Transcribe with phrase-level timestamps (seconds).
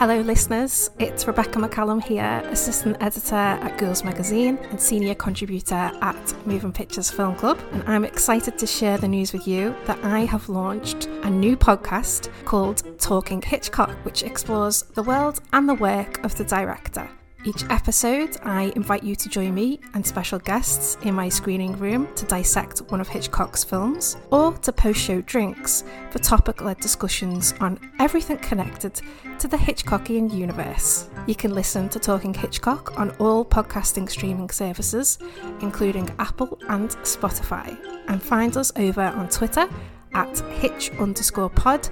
[0.00, 0.88] Hello, listeners.
[0.98, 7.10] It's Rebecca McCallum here, assistant editor at Ghouls Magazine and senior contributor at Moving Pictures
[7.10, 7.60] Film Club.
[7.72, 11.54] And I'm excited to share the news with you that I have launched a new
[11.54, 17.06] podcast called Talking Hitchcock, which explores the world and the work of the director.
[17.42, 22.06] Each episode, I invite you to join me and special guests in my screening room
[22.16, 27.54] to dissect one of Hitchcock's films, or to post show drinks for topic led discussions
[27.58, 29.00] on everything connected
[29.38, 31.08] to the Hitchcockian universe.
[31.26, 35.18] You can listen to Talking Hitchcock on all podcasting streaming services,
[35.62, 37.74] including Apple and Spotify,
[38.08, 39.66] and find us over on Twitter
[40.14, 41.88] at hitch underscore pod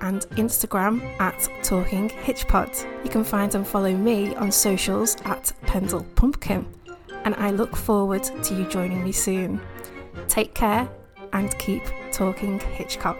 [0.00, 3.04] and Instagram at Talking Hitchpod.
[3.04, 6.66] You can find and follow me on socials at Pendle Pumpkin,
[7.24, 9.60] and I look forward to you joining me soon.
[10.28, 10.88] Take care
[11.32, 13.18] and keep talking Hitchcock.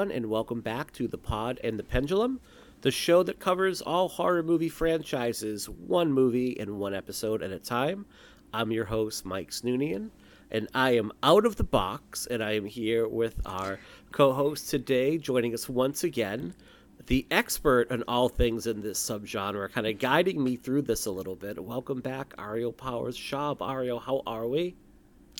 [0.00, 2.40] Everyone, and welcome back to The Pod and the Pendulum,
[2.80, 7.58] the show that covers all horror movie franchises, one movie and one episode at a
[7.58, 8.06] time.
[8.54, 10.08] I'm your host, Mike Snoonian,
[10.50, 13.78] and I am out of the box, and I am here with our
[14.10, 16.54] co host today, joining us once again,
[17.06, 21.10] the expert on all things in this subgenre, kind of guiding me through this a
[21.10, 21.62] little bit.
[21.62, 23.60] Welcome back, Ariel Powers Schaub.
[23.60, 24.76] Ariel, how are we?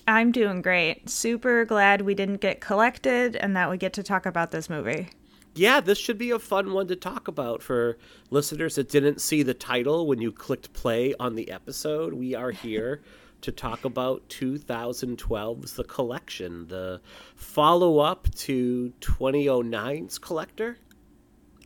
[0.07, 1.09] I'm doing great.
[1.09, 5.09] Super glad we didn't get collected and that we get to talk about this movie.
[5.53, 7.97] Yeah, this should be a fun one to talk about for
[8.29, 12.13] listeners that didn't see the title when you clicked play on the episode.
[12.13, 13.01] We are here
[13.41, 17.01] to talk about 2012's The Collection, the
[17.35, 20.77] follow up to 2009's Collector.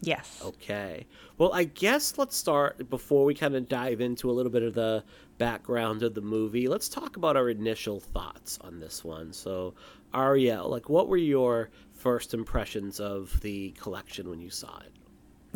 [0.02, 0.42] Yes.
[0.44, 1.06] Okay.
[1.38, 4.74] Well, I guess let's start before we kind of dive into a little bit of
[4.74, 5.04] the
[5.38, 6.68] background of the movie.
[6.68, 9.34] Let's talk about our initial thoughts on this one.
[9.34, 9.74] So,
[10.14, 14.92] Ariel, like, what were your first impressions of the collection when you saw it?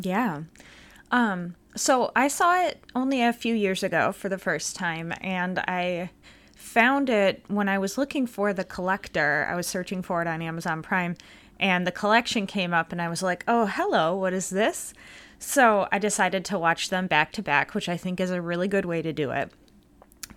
[0.02, 0.44] Yeah.
[1.12, 5.60] Um, so I saw it only a few years ago for the first time, and
[5.60, 6.12] I
[6.56, 9.48] found it when I was looking for the collector.
[9.50, 11.16] I was searching for it on Amazon Prime,
[11.60, 14.94] and the collection came up, and I was like, oh, hello, what is this?
[15.40, 18.68] So I decided to watch them back to back, which I think is a really
[18.68, 19.52] good way to do it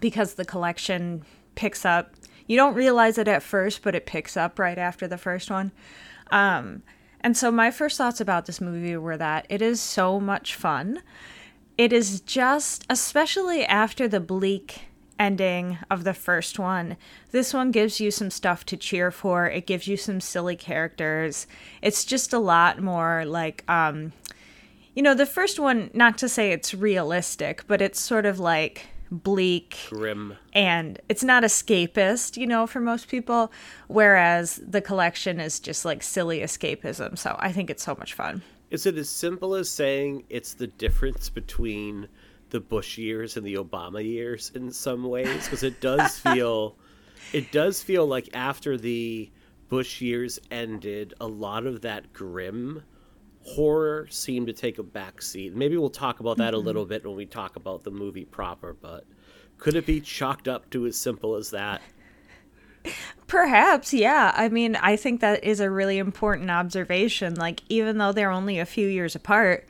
[0.00, 1.24] because the collection
[1.54, 2.14] picks up.
[2.46, 5.72] You don't realize it at first, but it picks up right after the first one.
[6.30, 6.82] Um,
[7.20, 11.02] and so my first thoughts about this movie were that it is so much fun.
[11.78, 14.82] It is just, especially after the bleak
[15.22, 16.96] ending of the first one,
[17.30, 19.46] this one gives you some stuff to cheer for.
[19.46, 21.46] It gives you some silly characters.
[21.80, 24.12] It's just a lot more like, um,
[24.94, 28.86] you know, the first one, not to say it's realistic, but it's sort of like
[29.12, 33.52] bleak, grim, and it's not escapist, you know, for most people.
[33.86, 37.16] Whereas the collection is just like silly escapism.
[37.16, 38.42] So I think it's so much fun.
[38.70, 42.08] Is it as simple as saying it's the difference between
[42.52, 45.44] the Bush years and the Obama years in some ways?
[45.44, 46.76] Because it does feel,
[47.32, 49.30] it does feel like after the
[49.68, 52.84] Bush years ended, a lot of that grim
[53.42, 55.54] horror seemed to take a backseat.
[55.54, 56.62] Maybe we'll talk about that mm-hmm.
[56.62, 59.04] a little bit when we talk about the movie proper, but
[59.58, 61.82] could it be chalked up to as simple as that?
[63.26, 64.32] Perhaps, yeah.
[64.34, 67.34] I mean, I think that is a really important observation.
[67.34, 69.66] Like, even though they're only a few years apart,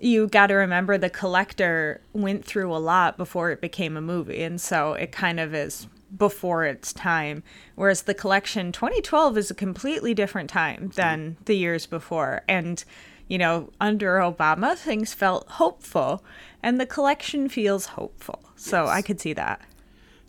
[0.00, 4.42] you got to remember the collector went through a lot before it became a movie.
[4.42, 7.42] And so it kind of is before its time.
[7.74, 12.42] Whereas the collection 2012 is a completely different time than the years before.
[12.48, 12.82] And,
[13.28, 16.24] you know, under Obama, things felt hopeful,
[16.62, 18.42] and the collection feels hopeful.
[18.56, 18.90] So yes.
[18.90, 19.60] I could see that.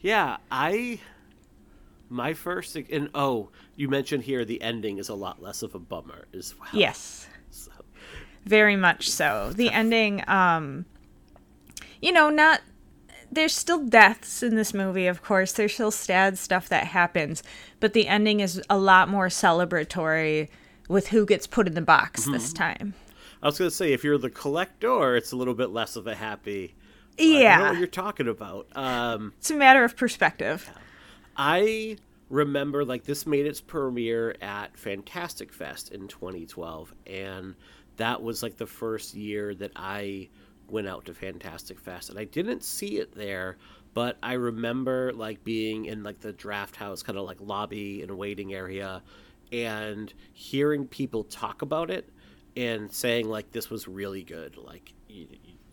[0.01, 0.99] Yeah, I.
[2.09, 2.75] My first.
[2.75, 6.55] And oh, you mentioned here the ending is a lot less of a bummer as
[6.59, 6.69] well.
[6.73, 7.28] Yes.
[8.49, 9.53] Very much so.
[9.53, 10.85] The ending, um,
[12.01, 12.61] you know, not
[13.31, 15.51] there's still deaths in this movie, of course.
[15.51, 17.43] There's still sad stuff that happens,
[17.79, 20.49] but the ending is a lot more celebratory
[20.87, 22.31] with who gets put in the box mm-hmm.
[22.31, 22.95] this time.
[23.43, 26.15] I was gonna say if you're the collector, it's a little bit less of a
[26.15, 26.73] happy.
[27.19, 27.69] I Yeah.
[27.69, 28.65] what you're talking about.
[28.75, 30.67] Um, It's a matter of perspective.
[31.37, 31.97] I
[32.29, 37.55] remember like this made its premiere at Fantastic Fest in 2012, and
[37.99, 40.29] that was like the first year that I
[40.69, 43.57] went out to Fantastic Fest, and I didn't see it there,
[43.93, 48.17] but I remember like being in like the draft house kind of like lobby and
[48.17, 49.03] waiting area,
[49.51, 52.09] and hearing people talk about it
[52.55, 54.93] and saying like this was really good, like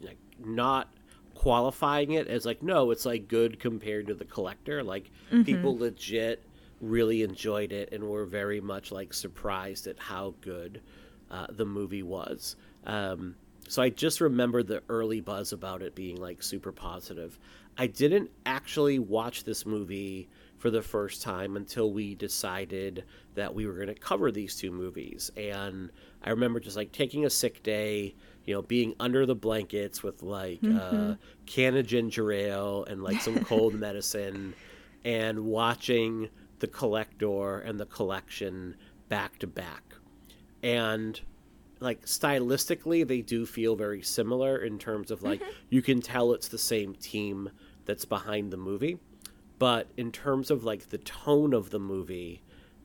[0.00, 0.88] like not
[1.34, 5.42] qualifying it as like no it's like good compared to the collector like mm-hmm.
[5.42, 6.42] people legit
[6.80, 10.80] really enjoyed it and were very much like surprised at how good
[11.30, 12.56] uh, the movie was.
[12.84, 13.36] Um,
[13.68, 17.38] so i just remember the early buzz about it being like super positive.
[17.78, 23.66] I didn't actually watch this movie for the first time until we decided that we
[23.66, 25.30] were going to cover these two movies.
[25.36, 25.90] And
[26.22, 28.14] i remember just like taking a sick day
[28.46, 33.20] you know, being under the blankets with like a can of ginger ale and like
[33.20, 34.54] some cold medicine
[35.04, 36.28] and watching
[36.60, 38.76] the collector and the collection
[39.08, 39.82] back to back.
[40.66, 41.20] And
[41.78, 45.50] like stylistically, they do feel very similar in terms of like mm-hmm.
[45.70, 47.50] you can tell it's the same team
[47.84, 48.98] that's behind the movie.
[49.60, 52.42] But in terms of like the tone of the movie,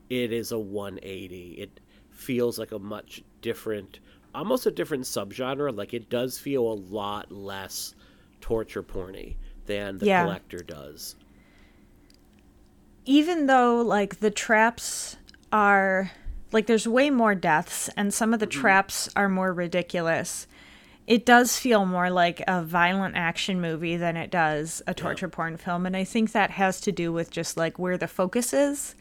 [0.08, 1.54] it is a 180.
[1.54, 1.80] It
[2.10, 3.98] feels like a much different
[4.32, 5.76] almost a different subgenre.
[5.76, 7.96] Like it does feel a lot less
[8.40, 9.34] torture porny
[9.66, 10.22] than the Yeah.
[10.22, 11.16] collector does.
[13.04, 15.16] even though like the traps
[15.50, 16.12] are
[16.52, 20.46] like there's way more deaths and some of the traps are more ridiculous.
[21.06, 25.56] It does feel more like a violent action movie than it does a torture porn
[25.56, 28.94] film and i think that has to do with just like where the focus is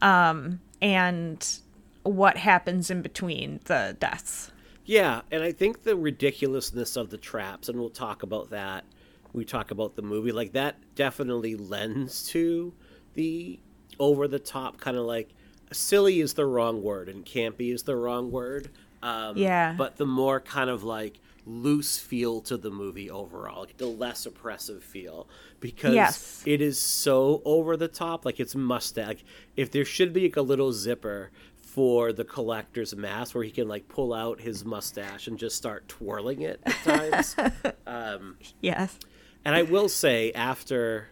[0.00, 1.58] um and
[2.02, 4.50] what happens in between the deaths.
[4.84, 8.84] Yeah, and I think the ridiculousness of the traps, and we'll talk about that.
[9.32, 12.74] We talk about the movie, like that definitely lends to
[13.14, 13.60] the
[13.98, 15.30] over the top kind of like
[15.72, 18.70] silly is the wrong word and campy is the wrong word.
[19.02, 19.74] Um, Yeah.
[19.76, 24.26] But the more kind of like loose feel to the movie overall, like the less
[24.26, 25.28] oppressive feel
[25.60, 26.42] because Yes.
[26.46, 28.24] it is so over the top.
[28.24, 29.06] Like it's mustache.
[29.08, 29.24] Like,
[29.56, 33.66] if there should be like a little zipper for the collector's mask where he can
[33.66, 37.34] like pull out his mustache and just start twirling it at times.
[38.60, 38.98] yes
[39.44, 41.08] and I will say after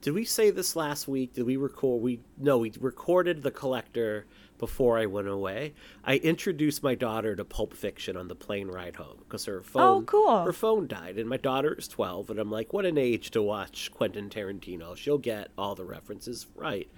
[0.00, 1.34] did we say this last week?
[1.34, 4.26] Did we record we no, we recorded the collector
[4.58, 5.74] before I went away.
[6.04, 9.62] I introduced my daughter to Pulp Fiction on the plane ride home because her oh,
[9.62, 10.44] phone Oh, cool.
[10.44, 13.42] her phone died and my daughter is 12 and I'm like what an age to
[13.42, 14.96] watch Quentin Tarantino.
[14.96, 16.88] She'll get all the references right.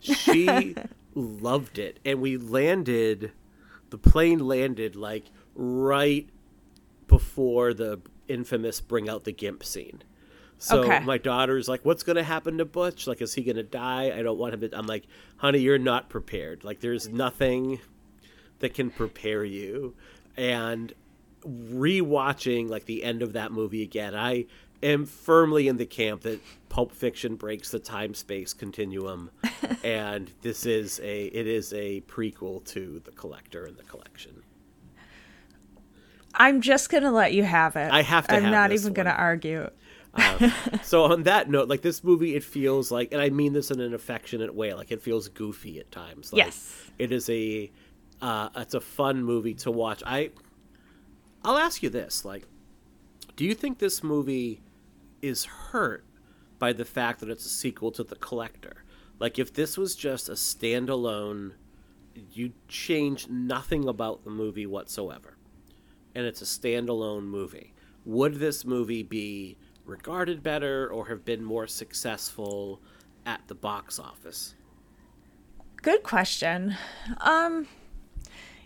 [0.00, 0.74] She
[1.14, 3.32] loved it and we landed
[3.90, 6.28] the plane landed like right
[7.06, 10.02] before the infamous bring out the gimp scene.
[10.58, 11.00] So Okay.
[11.04, 13.06] my daughter's like, "What's going to happen to Butch?
[13.06, 14.12] Like, is he going to die?
[14.16, 15.04] I don't want him to." I'm like,
[15.36, 16.64] "Honey, you're not prepared.
[16.64, 17.80] Like, there's nothing
[18.60, 19.94] that can prepare you."
[20.36, 20.92] And
[21.44, 24.46] rewatching like the end of that movie again, I
[24.82, 29.30] am firmly in the camp that Pulp Fiction breaks the time space continuum,
[29.84, 34.42] and this is a it is a prequel to The Collector and the Collection.
[36.38, 39.70] i'm just gonna let you have it I have to i'm not even gonna argue
[40.16, 43.70] Um, so on that note, like this movie, it feels like, and I mean this
[43.70, 46.32] in an affectionate way, like it feels goofy at times.
[46.32, 46.90] Like, Yes.
[46.98, 47.70] it is a,
[48.22, 50.02] uh, it's a fun movie to watch.
[50.06, 50.30] I,
[51.44, 52.46] I'll ask you this: like,
[53.36, 54.62] do you think this movie
[55.22, 56.04] is hurt
[56.58, 58.84] by the fact that it's a sequel to The Collector?
[59.18, 61.52] Like, if this was just a standalone,
[62.32, 65.36] you change nothing about the movie whatsoever
[66.14, 67.74] and it's a standalone movie,
[68.06, 72.80] would this movie be regarded better or have been more successful
[73.24, 74.54] at the box office?
[75.82, 76.76] Good question.
[77.20, 77.68] Um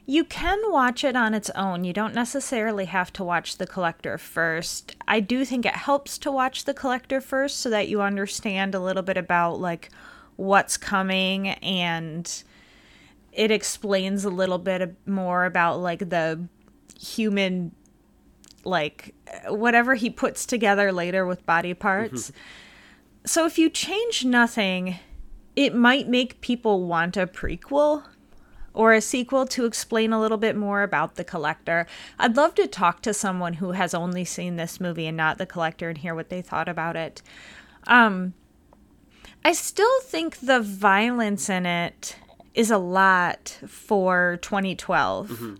[0.06, 1.84] you can watch it on its own.
[1.84, 4.96] You don't necessarily have to watch The Collector first.
[5.06, 8.80] I do think it helps to watch The Collector first so that you understand a
[8.80, 9.90] little bit about like
[10.34, 12.42] what's coming and
[13.32, 16.48] it explains a little bit more about like the
[16.98, 17.72] human
[18.64, 19.14] like
[19.48, 22.32] whatever he puts together later with body parts.
[23.24, 24.98] So if you change nothing,
[25.56, 28.04] it might make people want a prequel
[28.72, 31.86] or a sequel to explain a little bit more about the collector.
[32.18, 35.46] I'd love to talk to someone who has only seen this movie and not the
[35.46, 37.22] collector and hear what they thought about it.
[37.86, 38.34] Um
[39.44, 42.16] I still think the violence in it
[42.54, 45.58] is a lot for 2012.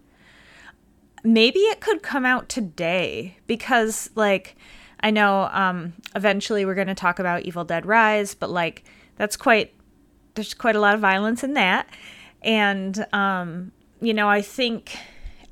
[1.23, 4.57] Maybe it could come out today because like
[5.01, 8.85] I know um eventually we're going to talk about Evil Dead Rise, but like
[9.17, 9.75] that's quite
[10.35, 11.89] there's quite a lot of violence in that.
[12.43, 14.97] And um you know, I think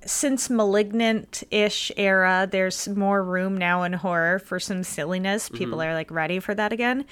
[0.07, 5.51] since malignant-ish era, there's more room now in horror for some silliness.
[5.51, 7.05] People are like ready for that again.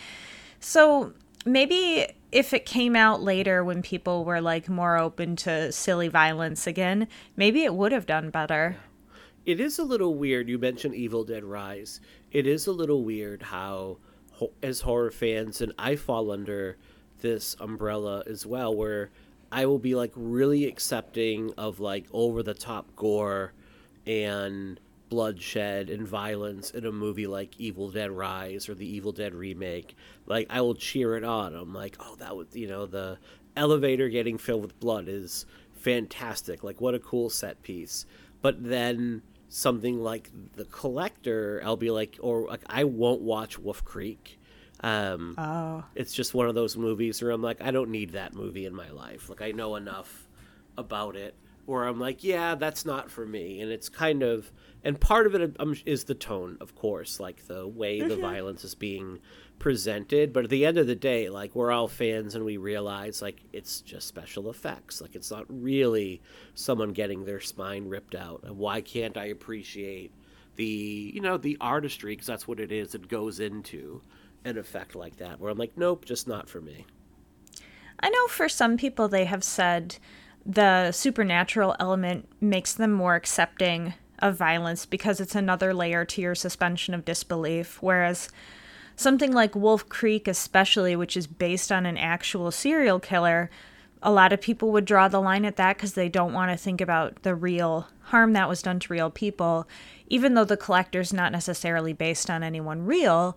[0.61, 1.13] So
[1.47, 6.67] maybe if it came out later when people were like more open to silly violence
[6.67, 8.77] again, maybe it would have done better.
[9.47, 10.49] It is a little weird.
[10.49, 12.01] You mentioned Evil Dead Rise.
[12.33, 13.99] It is a little weird how,
[14.63, 16.77] as horror fans, and I fall under
[17.21, 19.11] this umbrella as well, where
[19.53, 23.53] I will be like really accepting of like over the top gore
[24.05, 24.81] and
[25.17, 29.97] bloodshed and violence in a movie like Evil Dead Rise or the Evil Dead remake.
[30.27, 31.55] Like I will cheer it on.
[31.55, 33.17] I'm like, oh, that was you know the
[33.57, 36.63] elevator getting filled with blood is fantastic.
[36.63, 38.05] Like what a cool set piece.
[38.43, 43.83] But then something like The Collector, I'll be like, or like I won't watch Wolf
[43.87, 44.39] Creek.
[44.81, 45.83] Um, Oh.
[45.95, 48.75] it's just one of those movies where I'm like, I don't need that movie in
[48.75, 49.31] my life.
[49.31, 50.29] Like I know enough
[50.77, 53.63] about it where I'm like, yeah, that's not for me.
[53.63, 54.53] And it's kind of,
[54.85, 58.63] and part of it um, is the tone, of course, like the way the violence
[58.65, 59.19] is being
[59.59, 60.33] presented.
[60.33, 63.43] But at the end of the day, like we're all fans and we realize like
[63.53, 65.01] it's just special effects.
[65.01, 66.23] Like it's not really
[66.55, 68.43] someone getting their spine ripped out.
[68.45, 70.13] And why can't I appreciate
[70.57, 72.13] the, you know, the artistry?
[72.13, 72.95] Because that's what it is.
[72.95, 74.03] It goes into
[74.45, 76.87] an effect like that where I'm like, nope, just not for me.
[77.99, 79.97] I know for some people they have said
[80.45, 86.35] the supernatural element makes them more accepting of violence because it's another layer to your
[86.35, 87.79] suspension of disbelief.
[87.81, 88.29] Whereas
[88.97, 93.51] something like Wolf Creek, especially, which is based on an actual serial killer,
[94.03, 96.57] a lot of people would draw the line at that because they don't want to
[96.57, 99.67] think about the real harm that was done to real people.
[100.09, 103.37] Even though the collector's not necessarily based on anyone real,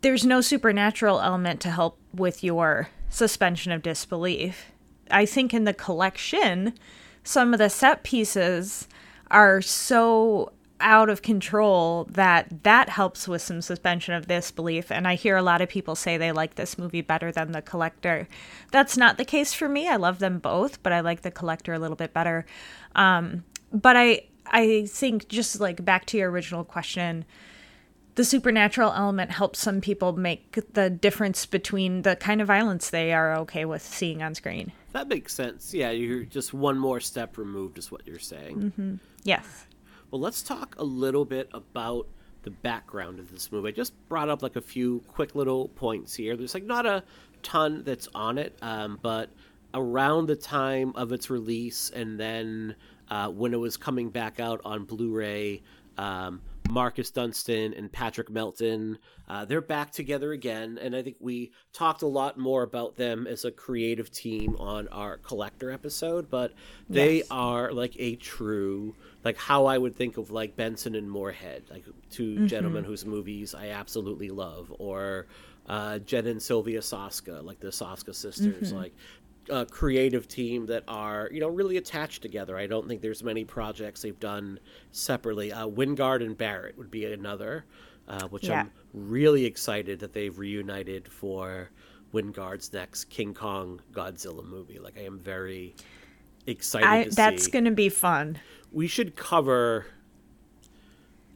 [0.00, 4.72] there's no supernatural element to help with your suspension of disbelief.
[5.10, 6.74] I think in the collection,
[7.22, 8.88] some of the set pieces
[9.34, 15.14] are so out of control that that helps with some suspension of disbelief and i
[15.14, 18.28] hear a lot of people say they like this movie better than the collector
[18.70, 21.72] that's not the case for me i love them both but i like the collector
[21.72, 22.44] a little bit better
[22.94, 27.24] um, but i i think just like back to your original question
[28.16, 33.12] the supernatural element helps some people make the difference between the kind of violence they
[33.12, 34.70] are okay with seeing on screen.
[34.92, 35.74] That makes sense.
[35.74, 39.00] Yeah, you're just one more step removed, is what you're saying.
[39.24, 39.66] Yes.
[40.10, 42.06] Well, let's talk a little bit about
[42.42, 43.68] the background of this movie.
[43.68, 46.36] I just brought up like a few quick little points here.
[46.36, 47.02] There's like not a
[47.42, 49.30] ton that's on it, um, but
[49.72, 52.76] around the time of its release and then
[53.10, 55.62] uh, when it was coming back out on Blu-ray,
[55.98, 56.40] um,
[56.70, 62.02] Marcus Dunstan and Patrick Melton, uh, they're back together again, and I think we talked
[62.02, 66.30] a lot more about them as a creative team on our collector episode.
[66.30, 66.52] But
[66.88, 67.26] they Yes.
[67.30, 68.94] are like a true,
[69.24, 73.54] like how I would think of like Benson and Moorhead, like 2 gentlemen whose movies
[73.54, 75.26] I absolutely love, or
[75.66, 78.94] uh, Jen and Sylvia Soska, like the Soska sisters, like
[79.50, 82.56] a creative team that are you know really attached together.
[82.56, 84.58] I don't think there's many projects they've done
[84.92, 85.52] separately.
[85.52, 87.64] Uh, Wingard and Barrett would be another,
[88.08, 88.62] uh, which Yeah.
[88.62, 91.70] I'm really excited that they've reunited for
[92.12, 94.78] Wingard's next King Kong Godzilla movie.
[94.78, 95.74] Like I am very
[96.46, 98.38] excited I that's going to be fun.
[98.72, 99.86] We should cover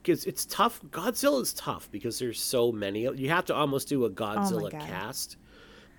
[0.03, 0.81] because it's tough.
[0.91, 3.03] Godzilla is tough because there's so many.
[3.03, 4.81] You have to almost do a Godzilla God.
[4.81, 5.37] cast.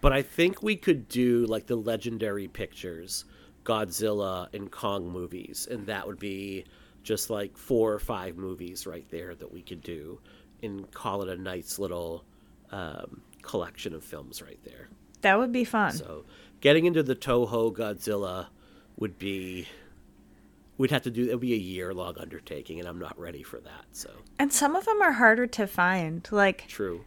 [0.01, 3.25] But I think we could do like the legendary pictures,
[3.63, 6.65] Godzilla and Kong movies, and that would be
[7.03, 10.19] just like four or five movies right there that we could do,
[10.63, 12.23] and call it a nice little
[12.71, 14.89] um, collection of films right there.
[15.21, 15.93] That would be fun.
[15.93, 16.25] So
[16.61, 18.47] getting into the Toho Godzilla
[18.97, 19.67] would be
[20.77, 23.43] we'd have to do it would be a year long undertaking and I'm not ready
[23.43, 23.85] for that.
[23.91, 26.27] So and some of them are harder to find.
[26.31, 27.03] Like true.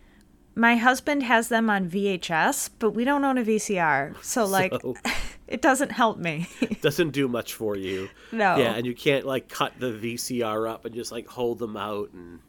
[0.54, 4.14] My husband has them on VHS, but we don't own a VCR.
[4.22, 4.96] So like So-
[5.48, 6.46] it doesn't help me.
[6.80, 8.08] Doesn't do much for you.
[8.32, 8.56] No.
[8.56, 12.10] Yeah, and you can't like cut the VCR up and just like hold them out
[12.12, 12.40] and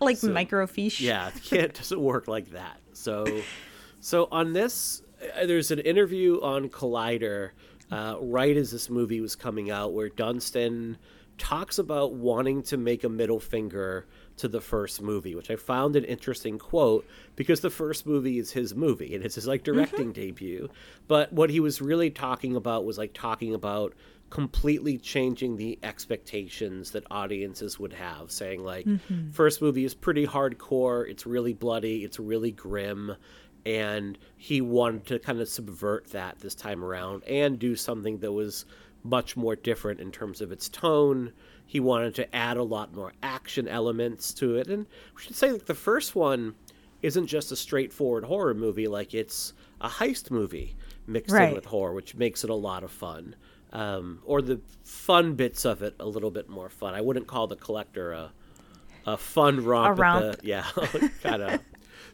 [0.00, 1.00] like microfiche.
[1.00, 2.78] yeah, it can't doesn't work like that.
[2.92, 3.42] So
[4.00, 5.02] so on this
[5.36, 7.50] uh, there's an interview on Collider
[7.90, 10.98] uh, right as this movie was coming out where Dunstan
[11.38, 15.96] talks about wanting to make a middle finger to the first movie, which I found
[15.96, 19.76] an interesting quote because the first movie is his movie and it's his like mm-hmm.
[19.76, 20.68] directing debut.
[21.08, 23.94] But what he was really talking about was like talking about
[24.28, 29.30] completely changing the expectations that audiences would have, saying like, mm-hmm.
[29.30, 33.14] first movie is pretty hardcore, it's really bloody, it's really grim,
[33.64, 38.32] and he wanted to kind of subvert that this time around and do something that
[38.32, 38.64] was
[39.04, 41.32] much more different in terms of its tone.
[41.66, 45.50] He wanted to add a lot more action elements to it, and we should say
[45.50, 46.54] that the first one
[47.02, 51.48] isn't just a straightforward horror movie; like it's a heist movie mixed Right.
[51.50, 53.34] in with horror, which makes it a lot of fun.
[53.72, 56.94] Um, or the fun bits of it a little bit more fun.
[56.94, 58.32] I wouldn't call the collector a
[59.04, 59.98] a fun romp.
[59.98, 60.40] A romp.
[60.40, 60.64] The, yeah,
[61.22, 61.60] kind of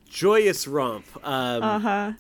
[0.09, 1.07] joyous romp.
[1.27, 2.13] Um, Uh huh.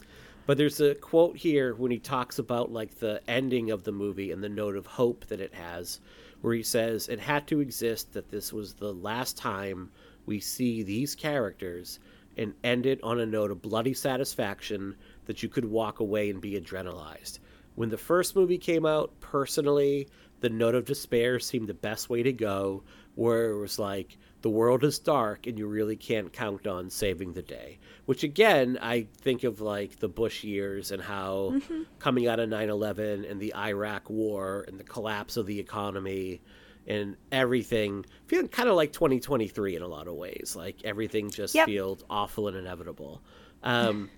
[0.47, 4.31] but there's a quote here when he talks about like the ending of the movie
[4.33, 6.01] and the note of hope that it has,
[6.43, 9.91] where he says it had to exist that this was the last time
[10.27, 11.99] we see these characters
[12.37, 14.95] and end it on a note of bloody satisfaction
[15.27, 17.39] that you could walk away and be adrenalized.
[17.75, 20.09] When the first movie came out, personally,
[20.41, 22.83] the note of despair seemed the best way to go,
[23.15, 27.33] where it was like, the world is dark and you really can't count on saving
[27.33, 27.79] the day.
[28.07, 31.61] Which, again, I think of like the Bush years and how
[31.99, 36.41] coming out of 9 11 and the Iraq war and the collapse of the economy
[36.89, 40.55] and everything, feeling kind of like 2023 in a lot of ways.
[40.57, 41.67] Like everything just Yep.
[41.67, 43.23] feels awful and inevitable.
[43.63, 44.11] Um,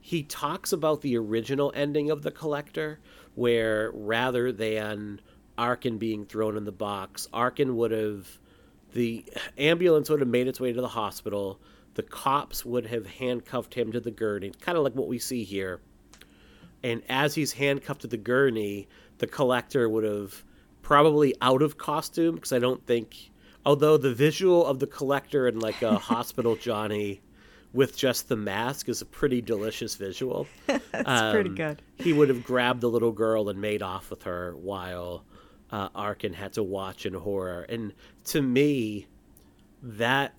[0.00, 3.00] he talks about the original ending of the collector
[3.34, 5.20] where rather than
[5.58, 8.38] arkin being thrown in the box arkin would have
[8.92, 9.24] the
[9.56, 11.60] ambulance would have made its way to the hospital.
[11.94, 15.44] The cops would have handcuffed him to the gurney kind of like what we see
[15.44, 15.80] here.
[16.82, 20.44] And as he's handcuffed to the gurney the collector would have
[20.82, 23.30] probably out of costume because i don't think
[23.66, 27.20] although the visual of the collector in like a hospital johnny
[27.74, 30.46] with just the mask is a pretty delicious visual.
[30.66, 31.82] That's pretty um, good.
[31.98, 35.22] he would have grabbed the little girl and made off with her while
[35.70, 37.62] uh, Arkin had to watch in horror.
[37.68, 37.92] And
[38.26, 39.06] to me,
[39.82, 40.34] that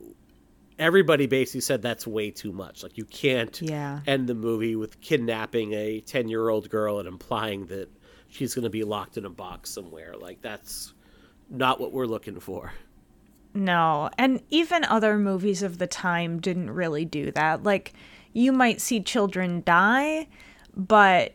[0.78, 2.84] everybody basically said that's way too much.
[2.84, 4.00] Like you can't Yeah.
[4.08, 7.90] end the movie with kidnapping a ten-year-old girl and implying that
[8.30, 10.14] she's going to be locked in a box somewhere.
[10.20, 10.94] Like that's
[11.50, 12.72] not what we're looking for.
[13.54, 17.64] No, and even other movies of the time didn't really do that.
[17.64, 17.94] Like,
[18.32, 20.28] you might see children die,
[20.76, 21.34] but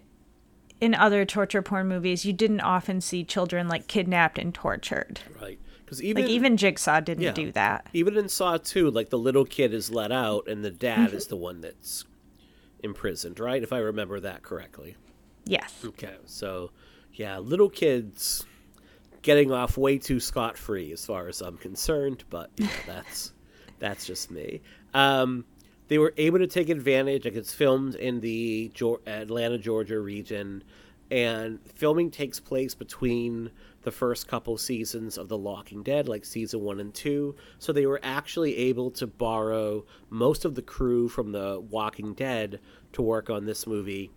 [0.80, 5.20] in other torture porn movies, you didn't often see children like kidnapped and tortured.
[5.40, 5.58] Right?
[5.84, 7.32] Because even Like, even Jigsaw didn't Yeah.
[7.32, 7.86] do that.
[7.92, 11.26] Even in Saw 2, like the little kid is let out and the dad is
[11.26, 12.04] the one that's
[12.82, 13.62] imprisoned, right?
[13.62, 14.96] If I remember that correctly.
[15.44, 15.74] Yes.
[15.84, 16.70] Okay, so
[17.12, 18.44] yeah, little kids
[19.22, 23.32] getting off way too scot free as far as I'm concerned, but know, that's
[23.78, 24.62] that's just me.
[24.92, 25.44] Um,
[25.88, 27.24] they were able to take advantage.
[27.24, 28.72] Like it's filmed in the
[29.06, 30.64] Atlanta, Georgia region,
[31.10, 33.50] and filming takes place between
[33.82, 37.36] the first couple seasons of The Walking Dead, like season one and two.
[37.58, 42.60] So they were actually able to borrow most of the crew from The Walking Dead
[42.92, 44.10] to work on this movie.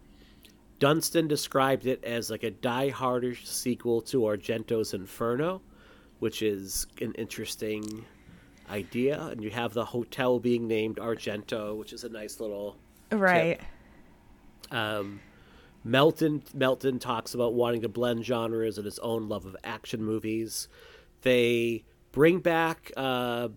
[0.79, 5.61] Dunstan described it as like a die-hardish sequel to Argento's Inferno,
[6.19, 8.05] which is an interesting
[8.69, 9.21] idea.
[9.27, 12.77] And you have the hotel being named Argento, which is a nice little
[13.11, 13.59] Right.
[14.71, 15.19] um,
[15.83, 20.67] Melton Melton talks about wanting to blend genres and his own love of action movies.
[21.21, 23.49] They bring back, uh,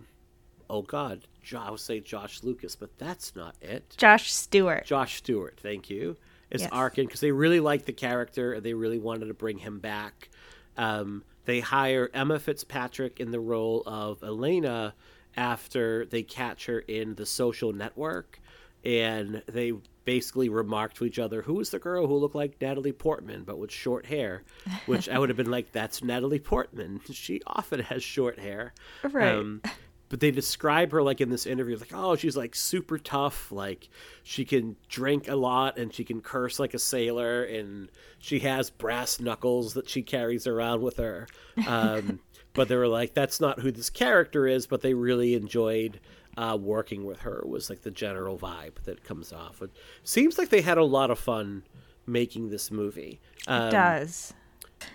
[0.69, 3.95] oh God, Jo- I would say Josh Lucas, but that's not it.
[3.97, 4.85] Josh Stewart.
[4.85, 6.17] Josh Stewart, thank you,
[6.51, 6.71] is Yes.
[6.71, 10.29] Arkin because they really liked the character and they really wanted to bring him back.
[10.77, 14.95] Um, they hire Emma Fitzpatrick in the role of Elena
[15.37, 18.41] after they catch her in the social network,
[18.85, 19.73] and they
[20.05, 23.59] basically remark to each other, "Who is the girl who looked like Natalie Portman but
[23.59, 24.43] with short hair?"
[24.87, 27.01] Which I would have been like, "That's Natalie Portman.
[27.13, 29.35] She often has short hair." Right.
[29.35, 29.63] Um,
[30.11, 33.89] but they describe her like in this interview like oh she's like super tough like
[34.23, 38.69] she can drink a lot and she can curse like a sailor and she has
[38.69, 41.27] brass knuckles that she carries around with her
[41.67, 42.21] um,
[42.53, 45.99] but they were like that's not who this character is but they really enjoyed
[46.37, 49.71] uh, working with her was like the general vibe that comes off it
[50.05, 51.63] seems like they had a lot of fun
[52.07, 54.35] making this movie um, it does.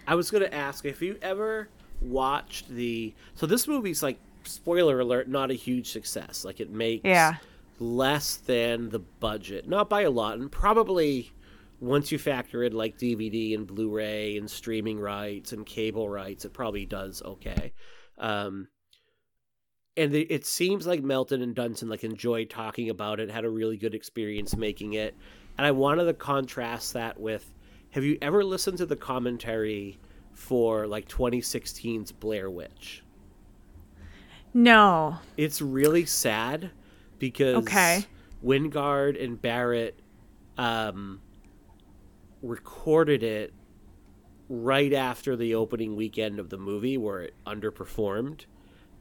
[0.08, 1.70] I was gonna ask if you ever
[2.02, 3.14] watched the.
[3.36, 6.46] So this movie's like spoiler alert, not a huge success.
[6.46, 7.36] Like it makes Yeah.
[7.80, 11.32] less than the budget, not by a lot, and probably
[11.80, 16.54] once you factor in like DVD and Blu-ray and streaming rights and cable rights, it
[16.54, 17.74] probably does okay.
[18.18, 18.70] Um,
[19.98, 23.50] and it, it seems like Melton and Dunstan like enjoyed talking about it, had a
[23.50, 25.16] really good experience making it,
[25.58, 27.52] and I wanted to contrast that with.
[27.92, 29.98] Have you ever listened to the commentary
[30.36, 33.02] for like 2016's Blair Witch.
[34.56, 35.18] No.
[35.36, 36.72] It's really sad
[37.20, 38.06] because Okay.
[38.44, 40.00] Wingard and Barrett
[40.58, 41.20] um,
[42.42, 43.54] recorded it
[44.48, 48.46] right after the opening weekend of the movie where it underperformed.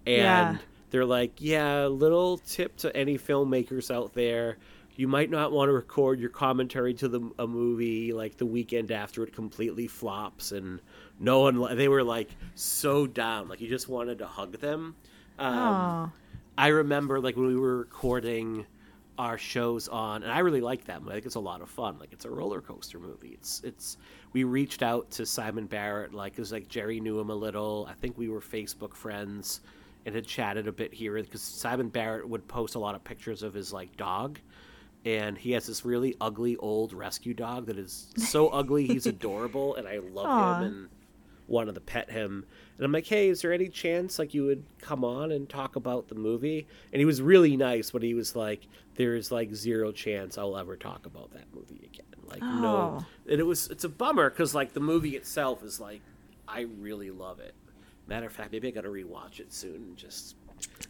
[0.06, 0.56] And Yeah.
[0.90, 4.58] they're like, yeah, little tip to any filmmakers out there.
[4.96, 8.90] You might not want to record your commentary to the a movie like the weekend
[8.90, 10.80] after it completely flops, and
[11.18, 11.76] no one.
[11.76, 14.94] They were like so down, like you just wanted to hug them.
[15.38, 16.12] Um.
[16.56, 18.66] I remember like when we were recording
[19.18, 21.12] our shows on, and I really like that movie.
[21.12, 21.98] I think it's a lot of fun.
[21.98, 23.30] Like it's a roller coaster movie.
[23.34, 23.96] It's it's.
[24.32, 27.86] We reached out to Simon Barrett, like it was like Jerry knew him a little.
[27.88, 29.60] I think we were Facebook friends,
[30.06, 33.42] and had chatted a bit here because Simon Barrett would post a lot of pictures
[33.42, 34.38] of his like dog,
[35.04, 39.74] and he has this really ugly old rescue dog that is so ugly he's adorable,
[39.76, 40.58] and I love Aw.
[40.58, 40.88] him and
[41.46, 42.46] wanted to pet him.
[42.76, 45.76] And I'm like, hey, is there any chance like you would come on and talk
[45.76, 46.66] about the movie?
[46.92, 50.76] And he was really nice, but he was like, there's like zero chance I'll ever
[50.76, 52.04] talk about that movie again.
[52.26, 53.06] Like no, Oh.
[53.30, 56.00] and it was it's a bummer because like the movie itself is like
[56.48, 57.54] I really love it.
[58.06, 60.34] Matter of fact, maybe I got to rewatch it soon just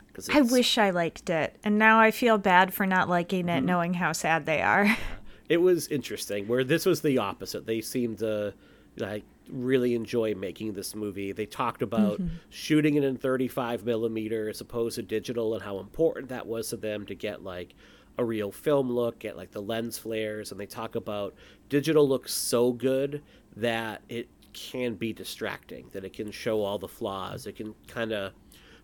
[0.07, 1.57] because I wish I liked it.
[1.65, 3.59] And now I feel bad for not liking Mm-hmm.
[3.59, 4.97] it, knowing how sad they are.
[5.49, 8.55] it was interesting where this was the opposite they seemed to
[8.97, 11.33] like really enjoy making this movie.
[11.33, 16.29] They talked about shooting it in 35 millimeter as opposed to digital and how important
[16.29, 17.75] that was to them to get like
[18.17, 21.35] a real film look get like the lens flares and they talk about
[21.69, 23.21] digital looks so good
[23.57, 27.47] that it can be distracting that it can show all the flaws.
[27.47, 28.33] It can kind of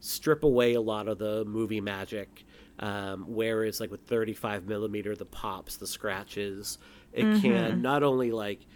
[0.00, 2.44] strip away a lot of the movie magic.
[2.80, 6.78] Um, whereas like with 35 millimeter, the pops, the scratches,
[7.12, 8.66] it can not only like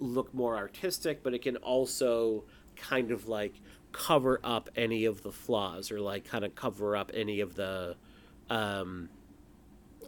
[0.00, 2.44] look more artistic, but it can also
[2.76, 3.54] kind of like
[3.92, 7.96] cover up any of the flaws or like kind of cover up any of the
[8.48, 9.08] um,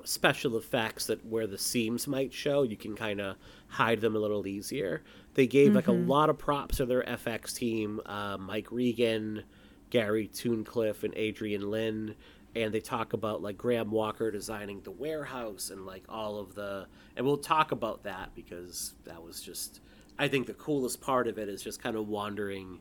[0.05, 2.63] special effects that where the seams might show.
[2.63, 3.37] You can kind of
[3.69, 5.03] hide them a little easier.
[5.35, 9.45] They gave like a lot of props to their fx team uh, mike regan
[9.91, 12.15] gary Tunnicliffe, and adrian lynn
[12.55, 16.87] and they talk about like graham walker designing the warehouse and like all of the
[17.17, 19.81] and we'll talk about that because that was just
[20.19, 22.79] i think the coolest part of it is just kind of wandering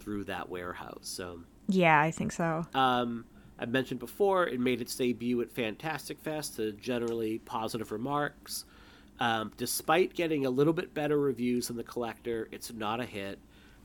[0.00, 2.66] through that warehouse so yeah, I think so.
[2.74, 3.24] um,
[3.58, 8.64] I mentioned before, it made its debut at Fantastic Fest to generally positive remarks.
[9.20, 13.38] Um, despite getting a little bit better reviews than the collector, it's not a hit.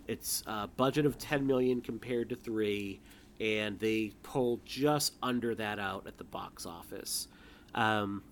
[0.07, 3.01] It's a budget of 10 million compared to three,
[3.39, 7.27] and they pulled just under that out at the box office.
[7.75, 8.23] Um,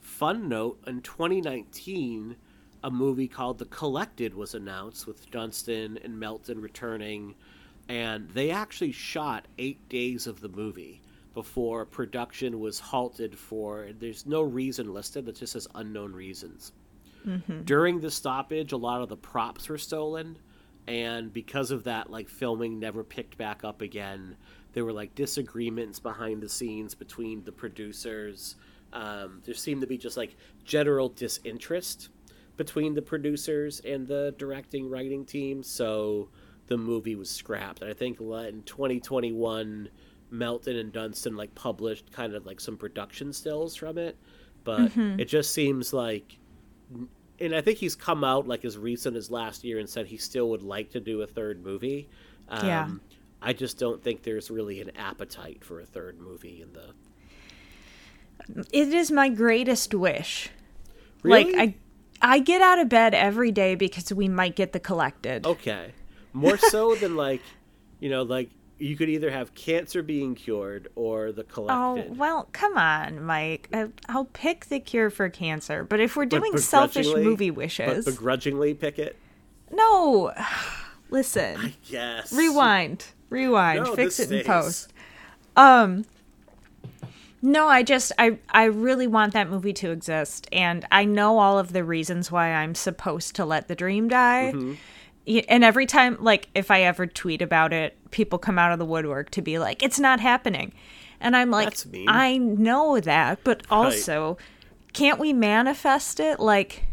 [0.00, 2.36] fun note: in 2019,
[2.82, 7.34] a movie called The Collected was announced with Dunstan and Melton returning,
[7.88, 11.00] and they actually shot eight days of the movie
[11.34, 13.88] before production was halted for.
[13.98, 16.72] There's no reason listed; it just says unknown reasons.
[17.64, 20.36] During the stoppage, a lot of the props were stolen,
[20.86, 24.36] and because of that, like filming never picked back up again.
[24.72, 28.56] There were like disagreements behind the scenes between the producers.
[28.92, 32.10] Um, there seemed to be just like general disinterest
[32.56, 35.62] between the producers and the directing writing team.
[35.62, 36.28] So
[36.66, 37.82] the movie was scrapped.
[37.82, 39.88] I think in 2021,
[40.30, 44.16] Melton and Dunstan like published kind of like some production stills from it,
[44.64, 46.38] but it just seems like
[47.44, 50.16] and I think he's come out like as recent as last year and said he
[50.16, 52.08] still would like to do a third movie.
[52.48, 52.88] Um, Yeah.
[53.42, 56.94] I just don't think there's really an appetite for a third movie in the.
[58.72, 60.50] It is my greatest wish.
[61.22, 61.52] Really?
[61.52, 61.74] Like
[62.22, 65.46] I I get out of bed every day because we might get the collected.
[65.46, 65.92] Okay,
[66.32, 67.42] more so than like,
[68.00, 68.48] you know, like
[68.84, 72.10] you could either have cancer being cured or the collection.
[72.10, 73.68] Oh, well, come on, Mike.
[73.72, 78.04] I, I'll pick the cure for cancer, but if we're doing selfish movie But wishes,
[78.04, 79.16] begrudgingly pick it.
[79.72, 80.32] no.
[81.10, 82.32] Listen, Yes.
[82.32, 84.92] rewind, rewind, No, fix it in post.
[85.54, 86.06] Um,
[87.40, 91.58] no, I just I I really want that movie to exist, and I know all
[91.58, 94.52] of the reasons why I'm supposed to let the dream die.
[94.54, 94.74] Mm-hmm.
[95.26, 98.84] And every time, like, if I ever tweet about it, people come out of the
[98.84, 100.72] woodwork to be like, "It's not happening,"
[101.20, 101.74] and I'm like,
[102.08, 104.36] "I know that, but also,
[104.92, 106.84] can't we manifest it?" Like,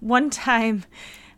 [0.00, 0.84] one time,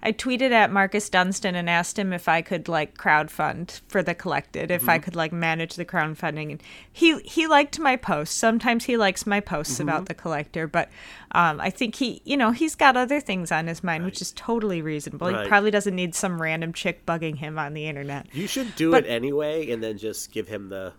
[0.07, 4.14] I tweeted at Marcus Dunstan and asked him if I could like crowdfund for the
[4.14, 8.37] collected, if I could like manage the crowdfunding, and he he liked my posts.
[8.37, 10.90] Sometimes he likes my posts about the collector, but
[11.33, 14.31] um, I think he, you know, he's got other things on his mind, which is
[14.31, 15.33] totally reasonable.
[15.33, 15.42] Right.
[15.42, 18.29] He probably doesn't need some random chick bugging him on the internet.
[18.33, 20.92] You should do But- it anyway, and then just give him the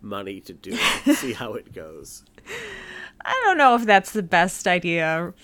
[0.00, 1.16] money to do it.
[1.16, 2.24] see how it goes.
[3.24, 5.34] I don't know if that's the best idea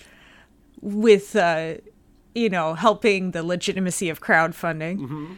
[0.79, 1.73] with, uh,
[2.33, 5.37] you know, helping the legitimacy of crowdfunding.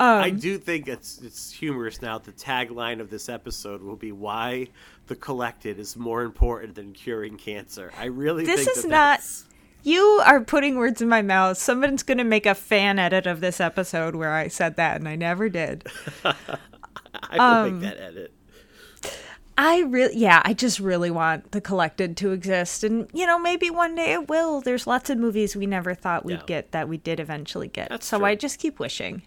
[0.00, 2.18] I Um, do think it's it's humorous now.
[2.18, 4.68] The tagline of this episode will be "Why
[5.08, 8.96] the collected is more important than curing cancer." I really This think is that not-
[8.96, 9.44] that's-
[9.84, 11.56] You are putting words in my mouth.
[11.56, 15.08] Someone's going to make a fan edit of this episode where I said that, and
[15.08, 15.86] I never did.
[16.24, 16.34] I
[17.32, 18.32] will um, make that edit.
[19.60, 22.84] I really, yeah, I just really want the collected to exist.
[22.84, 24.60] And, you know, maybe one day it will.
[24.60, 26.46] There's lots of movies we never thought we'd Yeah.
[26.46, 27.88] get that we did eventually get.
[27.88, 28.26] That's so true.
[28.26, 29.22] I just keep wishing.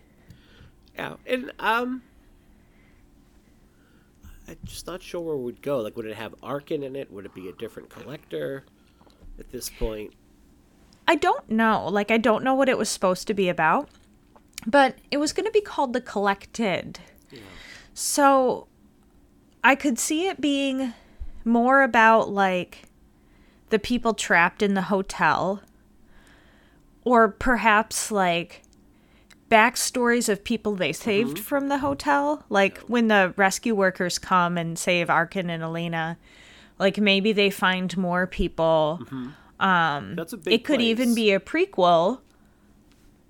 [0.95, 2.01] Yeah, and um,
[4.47, 5.79] I'm just not sure where we'd go.
[5.81, 7.11] Like, would it have Arkin in it?
[7.11, 8.63] Would it be a different collector
[9.37, 10.13] at this point?
[11.09, 11.87] I don't know.
[11.89, 13.89] Like, I don't know what it was supposed to be about,
[14.65, 16.99] but it was going to be called The Collected.
[17.31, 17.39] Yeah.
[17.93, 18.67] So
[19.63, 20.93] I could see it being
[21.45, 22.83] more about, like,
[23.69, 25.61] the people trapped in the hotel,
[27.03, 28.63] or perhaps, like,
[29.49, 31.03] backstories of people they mm-hmm.
[31.03, 32.43] saved from the hotel.
[32.49, 36.17] Like, when the rescue workers come and save Arkin and Elena,
[36.79, 39.63] like, maybe they find more people mm-hmm.
[39.63, 40.53] um, That's a big.
[40.53, 42.19] it could even be a prequel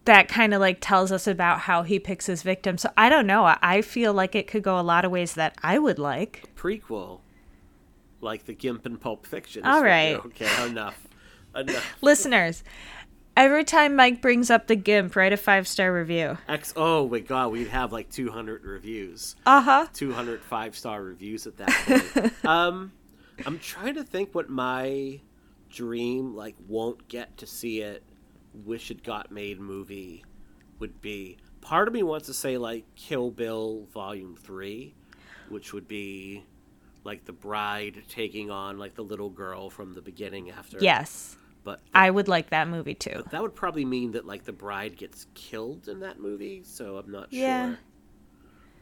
[0.05, 2.81] that kind of like tells us about how he picks his victims.
[2.81, 3.45] So I don't know.
[3.45, 6.43] I- feel like it could go a lot of ways that I would like.
[6.55, 7.19] prequel,
[8.19, 9.63] like the Gimp and Pulp Fiction.
[9.65, 10.15] All right.
[10.25, 11.07] Okay, enough.
[11.55, 11.95] Enough.
[12.01, 12.63] Listeners,
[13.35, 16.37] every time Mike brings up the GIMP, write a five star review.
[16.47, 16.73] X.
[16.75, 19.35] Oh my God, we'd have like 200 reviews.
[19.45, 19.87] Uh huh.
[19.93, 21.69] 200 five star reviews at that
[22.13, 22.45] point.
[22.45, 22.91] um,
[23.45, 25.19] I'm trying to think what my
[25.69, 28.03] dream like won't get to see it,
[28.53, 30.23] wish it got made movie
[30.79, 31.37] would be.
[31.61, 34.93] Part of me wants to say like Kill Bill Volume Three,
[35.49, 36.43] which would be
[37.03, 40.77] like the bride taking on like the little girl from the beginning after.
[40.79, 41.35] Yes.
[41.63, 43.23] but I would like that movie too.
[43.31, 47.11] that would probably mean that like the bride gets killed in that movie so i'm
[47.11, 47.69] not Yeah.
[47.69, 47.77] sure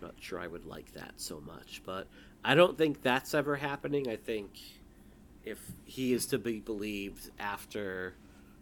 [0.02, 2.08] not sure i would like that so much but
[2.44, 4.52] i don't think that's ever happening i think
[5.44, 8.14] if he is to be believed after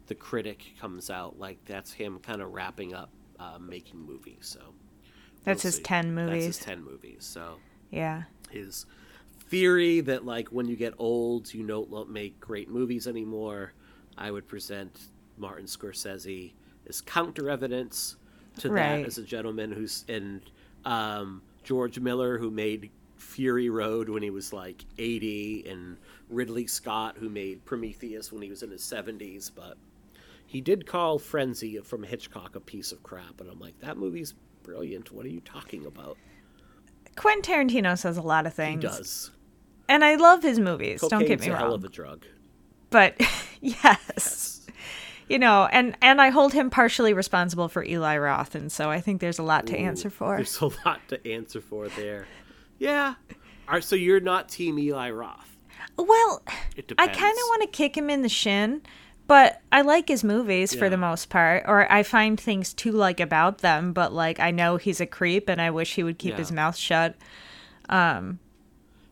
[0.08, 4.60] the critic comes out like that's him kind of wrapping up uh, making movies so
[5.44, 5.84] That's we'll his see.
[5.84, 6.60] 10 that's his movies.
[6.60, 7.56] 10 movies so
[7.92, 8.24] Yeah.
[8.50, 8.86] his
[9.50, 13.74] theory that like when you get old you don't make great movies anymore
[14.18, 15.00] i would present
[15.38, 16.52] martin scorsese
[16.88, 18.18] as counter evidence
[18.58, 19.02] to Right.
[19.02, 20.42] that as a gentleman who's and
[20.86, 25.98] um, george miller who made fury road when he was like 80 and
[26.30, 29.78] ridley scott who made prometheus when he was in his 70s but
[30.48, 34.34] he did call frenzy from hitchcock a piece of crap and i'm like that movie's
[34.64, 36.18] brilliant what are you talking about
[37.16, 38.84] Quentin Tarantino says a lot of things.
[38.84, 39.32] he does
[39.90, 41.02] And I love his movies.
[41.02, 41.76] don't get Cocaine's me a hell wrong.
[41.76, 42.26] of a drug.
[42.92, 43.16] but
[43.62, 44.68] yes.
[45.30, 49.02] You know, and and I hold him partially responsible for Eli Roth, and so I
[49.02, 50.38] think there's a lot to answer for.
[50.38, 52.28] There's a lot to answer for there.
[52.80, 53.16] Yeah.
[53.68, 55.58] All right, so you're not Team Eli Roth.
[55.98, 56.42] Well,
[56.78, 58.84] It I kind of want to kick him in the shin,
[59.28, 63.20] but I like his movies for the most part, or I find things to like
[63.20, 63.94] about them.
[63.94, 66.38] But like, I know he's a creep, and I wish he would keep Yeah.
[66.38, 67.16] his mouth shut.
[67.90, 68.40] Um,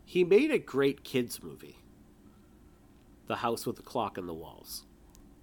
[0.05, 1.77] He made a great kids movie.
[3.27, 4.83] The House with the Clock on the Walls.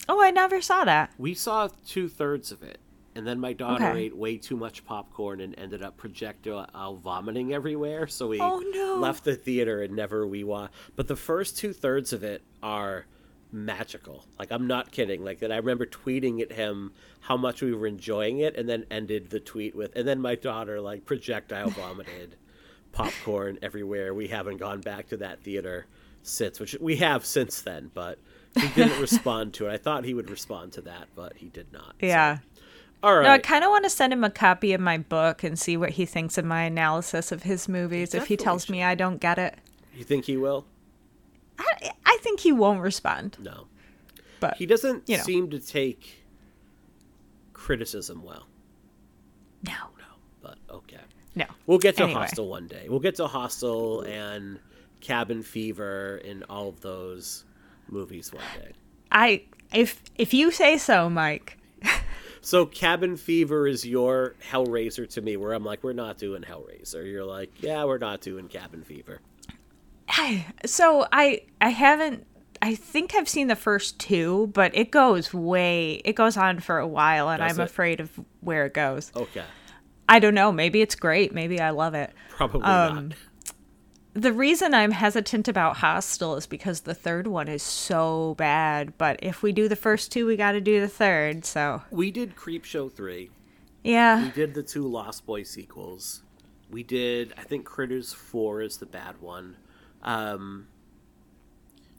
[0.08, 1.10] Oh, I never saw that.
[1.18, 2.78] We saw two thirds of it,
[3.14, 4.00] and then my daughter Okay.
[4.04, 8.06] ate way too much popcorn and ended up projectile vomiting everywhere.
[8.06, 8.96] So we Oh, no.
[8.96, 10.74] left the theater and never we watched.
[10.96, 13.06] But the first two thirds of it are
[13.52, 14.24] magical.
[14.38, 15.24] Like I'm not kidding.
[15.24, 18.84] Like that I remember tweeting at him how much we were enjoying it, and then
[18.90, 22.36] ended the tweet with, and then my daughter like projectile vomited
[22.92, 24.12] popcorn everywhere.
[24.14, 25.86] We haven't gone back to that theater
[26.22, 28.18] since, which we have since then, but
[28.58, 29.72] he didn't respond to it.
[29.72, 31.94] I thought he would respond to that, but he did not.
[32.00, 32.38] So- Yeah.
[33.04, 33.24] All right.
[33.24, 35.76] No, I kind of want to send him a copy of my book and see
[35.76, 38.14] what he thinks of my analysis of his movies.
[38.14, 39.56] If he tells me I don't get it,
[39.92, 40.64] you think he will?
[41.62, 43.36] I, I think he won't respond.
[43.40, 43.66] No.
[44.40, 45.22] But He doesn't you know.
[45.22, 46.24] seem to take
[47.52, 48.46] criticism well.
[49.66, 50.04] no, No,
[50.42, 50.98] but okay.
[51.34, 51.46] no.
[51.66, 52.20] We'll get to Anyway.
[52.20, 52.86] Hostel one day.
[52.88, 54.58] We'll get to Hostel and
[55.00, 57.44] Cabin Fever and all of those
[57.88, 58.72] movies one day.
[59.10, 61.58] I if if you say so, Mike.
[62.44, 67.08] So Cabin Fever is your Hellraiser to me, where I'm like, we're not doing Hellraiser.
[67.08, 69.20] You're like, yeah, we're not doing Cabin Fever.
[70.66, 72.26] so I I haven't
[72.60, 76.78] I think I've seen the first two, but it goes way it goes on for
[76.78, 77.64] a while and Does I'm it?
[77.64, 78.10] afraid of
[78.40, 79.10] where it goes.
[79.16, 79.44] Okay,
[80.08, 82.12] I don't know, maybe it's great, maybe I love it.
[82.30, 83.16] probably Um, not.
[84.14, 89.18] The reason I'm hesitant about Hostel is because the third one is so bad, but
[89.22, 91.46] if we do the first two, we got to do the third.
[91.46, 93.30] So, We did Creep Show three.
[93.82, 94.22] yeah.
[94.24, 96.22] We did the two Lost Boy sequels.
[96.70, 99.56] We did, I think, Critters four is the bad one.
[100.02, 100.66] Um,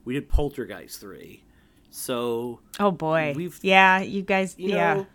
[0.04, 1.42] we did Poltergeist three.
[1.90, 3.34] So Oh boy.
[3.36, 4.94] We've- yeah, you guys you yeah.
[4.94, 5.06] know,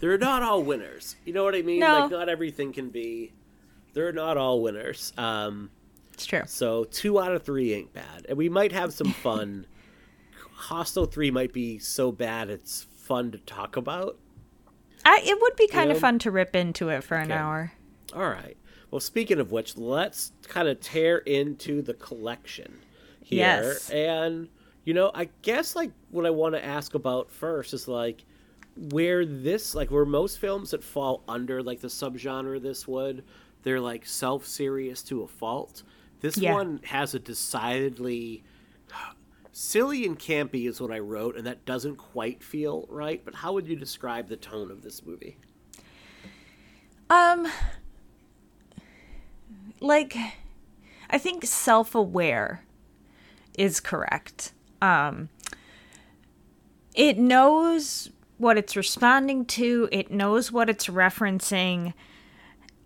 [0.00, 1.16] they're not all winners.
[1.24, 1.80] You know what I mean?
[1.80, 2.00] No.
[2.00, 3.32] Like, not everything can be.
[3.94, 5.12] They're not all winners.
[5.18, 5.70] Um,
[6.12, 6.42] It's true.
[6.46, 9.66] so two out of three ain't bad, and we might have some fun.
[10.54, 14.18] Hostel three might be so bad it's fun to talk about.
[15.04, 15.94] I, it would be kind know?
[15.94, 17.38] of fun to rip into it for an Okay.
[17.40, 17.72] hour.
[18.14, 18.56] All right.
[18.90, 22.78] Well, speaking of which, let's kind of tear into the collection
[23.22, 23.38] here.
[23.38, 23.90] Yes.
[23.90, 24.48] And,
[24.84, 28.24] you know, I guess, like, what I want to ask about first is, like,
[28.90, 33.24] where this, like, where most films that fall under, like, the subgenre this would,
[33.62, 35.82] they're, like, self serious to a fault.
[36.20, 36.54] This Yeah.
[36.54, 38.42] one has a decidedly.
[39.52, 43.20] Silly and campy is what I wrote, and that doesn't quite feel right.
[43.24, 45.36] But how would you describe the tone of this movie?
[47.10, 47.48] Um
[49.80, 50.16] like
[51.10, 52.64] I think self-aware
[53.56, 54.52] is correct.
[54.80, 55.28] Um
[56.94, 61.94] it knows what it's responding to, it knows what it's referencing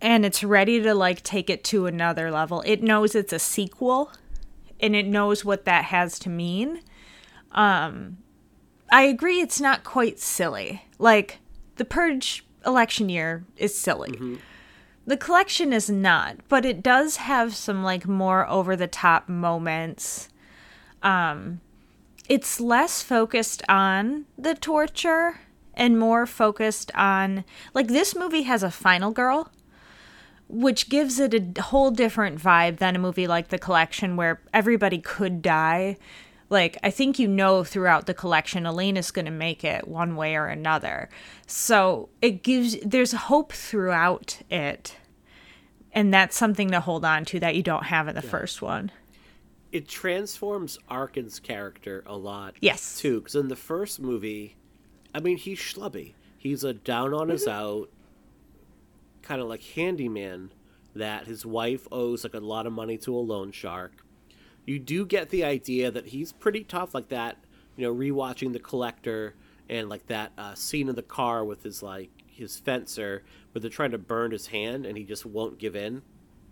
[0.01, 2.61] and it's ready to like take it to another level.
[2.65, 4.11] It knows it's a sequel
[4.79, 6.81] and it knows what that has to mean.
[7.51, 8.17] Um
[8.91, 10.83] I agree it's not quite silly.
[10.99, 11.39] Like
[11.77, 14.39] the purge election year is silly.
[15.05, 20.29] The collection is not, but it does have some like more over the top moments.
[21.01, 21.61] Um
[22.29, 25.41] it's less focused on the torture
[25.73, 29.51] and more focused on like this movie has a final girl
[30.47, 34.99] which gives it a whole different vibe than a movie like The Collection where everybody
[34.99, 35.97] could die.
[36.53, 40.35] Like I think you know throughout the collection Elena's going to make it one way
[40.37, 41.09] or another.
[41.47, 44.95] So it gives there's hope throughout it.
[45.91, 48.91] And that's something to hold on to that you don't have in the first one.
[49.73, 52.53] it transforms Arkin's character a lot.
[52.61, 52.99] Yes.
[52.99, 54.55] Too, because in the first movie,
[55.13, 56.13] I mean, he's schlubby.
[56.37, 57.81] He's a down on his mm-hmm.
[57.81, 57.89] out,
[59.23, 60.51] kind of like handyman
[60.95, 63.93] that his wife owes like a lot of money to a loan shark.
[64.65, 67.37] You do get the idea that he's pretty tough, like that.
[67.75, 69.35] You know, rewatching the collector
[69.69, 73.69] and like that uh, scene in the car with his like his fencer, where they're
[73.69, 76.01] trying to burn his hand and he just won't give in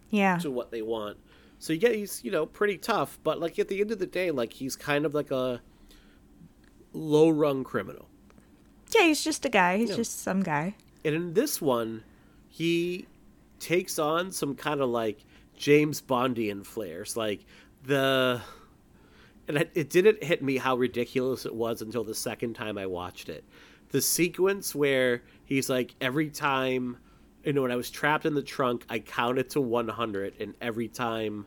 [0.10, 0.38] Yeah.
[0.40, 1.18] to what they want.
[1.60, 4.08] So you get he's you know pretty tough, but like at the end of the
[4.08, 5.62] day, like he's kind of like a
[6.94, 8.08] low rung criminal.
[8.96, 9.78] Yeah, he's just a guy.
[9.78, 9.96] He's Yeah.
[9.98, 10.76] just some guy.
[11.06, 12.04] And in this one,
[12.50, 13.06] he
[13.60, 15.20] takes on some kind of like
[15.56, 17.46] James Bondian flares, like
[17.86, 18.42] the.
[19.48, 22.86] And it, it didn't hit me how ridiculous it was until the second time I
[22.86, 23.44] watched it.
[23.90, 26.98] The sequence where he's like, every time,
[27.44, 30.88] you know, when I was trapped in the trunk, I counted to 100, and every
[30.88, 31.46] time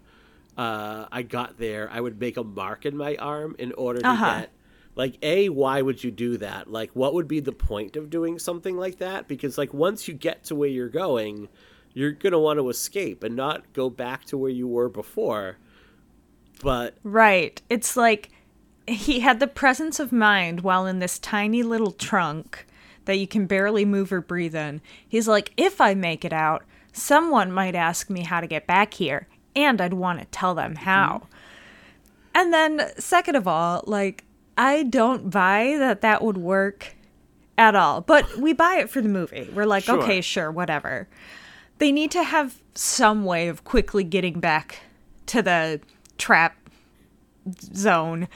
[0.58, 4.08] uh, I got there, I would make a mark in my arm in order to
[4.08, 4.40] Uh-huh.
[4.40, 4.50] get
[4.96, 8.38] like a why would you do that like what would be the point of doing
[8.38, 11.48] something like that because like once you get to where you're going
[11.94, 15.56] you're going to want to escape and not go back to where you were before
[16.64, 17.62] but Right.
[17.70, 18.30] It's like
[18.88, 22.66] he had the presence of mind while in this tiny little trunk
[23.04, 24.80] that you can barely move or breathe in.
[25.06, 28.94] He's like, if I make it out, someone might ask me how to get back
[28.94, 30.84] here, and I'd want to tell them mm-hmm.
[30.84, 31.28] how.
[32.34, 34.24] And then, second of all, like,
[34.56, 36.96] I don't buy that that would work
[37.56, 38.00] at all.
[38.00, 39.48] But we buy it for the movie.
[39.52, 40.00] We're like, Sure.
[40.02, 41.08] okay, sure, whatever.
[41.78, 44.80] They need to have some way of quickly getting back
[45.26, 45.80] to the
[46.18, 46.56] trap
[47.74, 48.28] zone.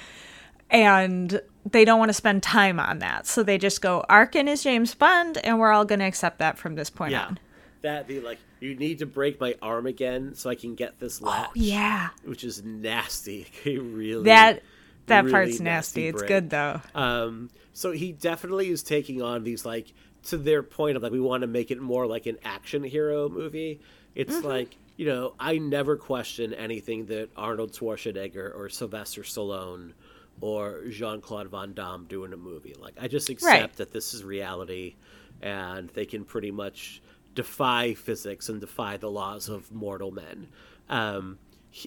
[0.70, 3.26] And they don't want to spend time on that.
[3.26, 6.58] So they just go, Arkin is James Bond, and we're all going to accept that
[6.58, 7.38] from this point yeah on.
[7.82, 11.22] that be like you need to break my arm again so i can get this
[11.22, 12.08] latch Oh, yeah.
[12.24, 14.62] which is nasty really That
[15.06, 16.06] that really part's nasty nasty.
[16.08, 16.82] It's good though.
[16.94, 19.92] Um, so he definitely is taking on these like
[20.24, 23.28] to their point of like we want to make it more like an action hero
[23.30, 23.80] movie.
[24.14, 24.46] It's Mm-hmm.
[24.46, 29.92] like you know I never question anything that Arnold Schwarzenegger or Sylvester Stallone
[30.40, 32.74] or Jean Claude Van Damme do in a movie.
[32.78, 33.72] Like I just accept right.
[33.76, 34.96] that this is reality,
[35.40, 37.00] and they can pretty much
[37.34, 40.48] defy physics and defy the laws of mortal men.
[40.90, 41.38] Um,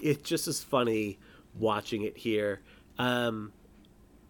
[0.01, 1.19] it just is funny
[1.59, 2.61] watching it here.
[2.97, 3.51] Um,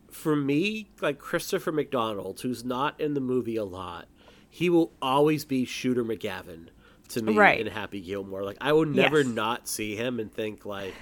[0.10, 4.08] for me, like Christopher McDonald, who's not in the movie a lot,
[4.50, 6.70] he will always be Shooter McGavin
[7.12, 7.60] to me right.
[7.60, 8.44] in Happy Gilmore.
[8.44, 9.28] Like I will never yes.
[9.28, 10.94] not see him and think like,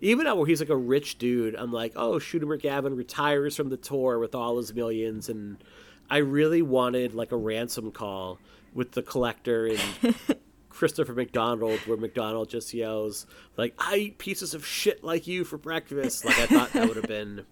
[0.00, 3.76] even where he's like a rich dude, I'm like, oh, Shooter McGavin retires from the
[3.76, 5.62] tour with all his millions, and
[6.10, 8.38] I really wanted like a ransom call
[8.74, 10.14] with the collector and
[10.68, 15.58] Christopher McDonald, where McDonald just yells like, "I eat pieces of shit like you for
[15.58, 17.44] breakfast." Like I thought that would have been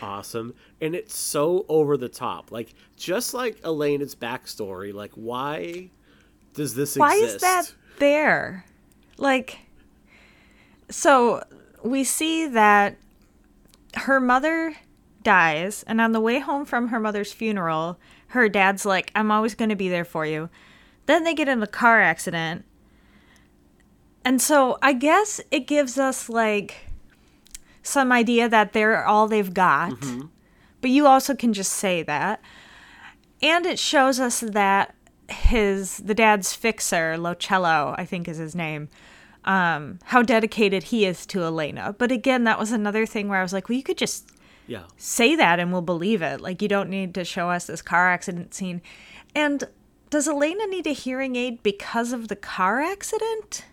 [0.00, 5.90] awesome and it's so over the top like just like elena's backstory like why
[6.58, 7.36] does this why exist?
[7.36, 8.64] is that there
[9.16, 9.58] like
[10.90, 11.42] so
[11.82, 12.96] we see that
[13.94, 14.76] her mother
[15.22, 17.98] dies and on the way home from her mother's funeral
[18.28, 20.48] her dad's like i'm always going to be there for you
[21.06, 22.64] then they get in a car accident
[24.24, 26.88] and so i guess it gives us like
[27.88, 29.92] some idea that they're all they've got.
[29.92, 30.26] Mm-hmm.
[30.80, 32.40] But you also can just say that.
[33.42, 34.94] And it shows us that
[35.28, 38.88] his the dad's fixer, Lucello, I think is his name,
[39.44, 41.94] um, how dedicated he is to Elena.
[41.96, 44.30] But again, that was another thing where I was like, well, you could just
[44.66, 44.84] yeah.
[44.96, 46.40] say that and we'll believe it.
[46.40, 48.82] Like you don't need to show us this car accident scene.
[49.34, 49.64] And
[50.10, 53.64] does Elena need a hearing aid because of the car accident?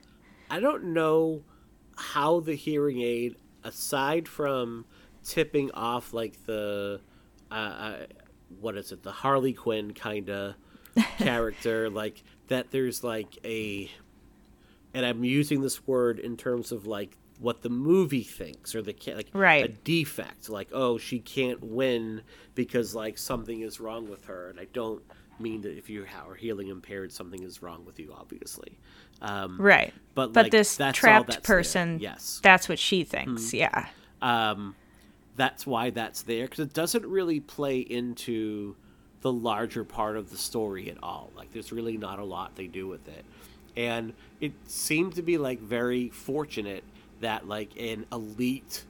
[0.49, 1.43] I don't know
[1.95, 4.85] how the hearing aid aside from
[5.23, 7.01] tipping off like the
[7.51, 8.05] uh, uh,
[8.59, 10.53] what is it the harley quinn kind of
[11.17, 13.89] character like that there's like a
[14.93, 18.95] and i'm using this word in terms of like what the movie thinks or the
[19.13, 19.65] like right.
[19.65, 22.21] a defect like oh she can't win
[22.53, 25.03] because like something is wrong with her and i don't
[25.37, 28.77] mean that if you are healing impaired something is wrong with you obviously
[29.21, 29.93] um, right.
[30.13, 32.11] But but like, this trapped person, there.
[32.11, 33.43] yes, that's what she thinks.
[33.47, 33.57] Mm-hmm.
[33.57, 33.87] Yeah.
[34.21, 34.75] Um,
[35.35, 38.75] that's why that's there because it doesn't really play into
[39.26, 41.32] the larger part of the story at all.
[41.36, 43.26] Like, there's really not a lot they do with it,
[43.76, 46.84] and it seemed to be like very fortunate
[47.21, 48.84] that like an elite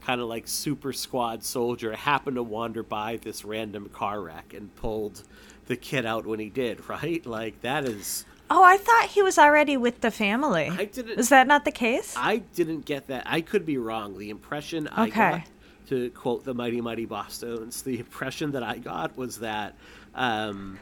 [0.00, 4.72] kind of like super squad soldier happened to wander by this random car wreck and
[4.76, 5.24] pulled
[5.66, 9.38] the kid out when he did right like that is Oh, I thought he was
[9.38, 10.68] already with the family.
[10.68, 11.20] I didn't.
[11.20, 12.14] Is that not the case?
[12.16, 13.22] I didn't get that.
[13.26, 14.18] I could be wrong.
[14.18, 15.30] The impression I okay.
[15.30, 15.42] got,
[15.90, 19.74] to quote the Mighty Mighty Bosstones, the impression that I got was that
[20.14, 20.78] um,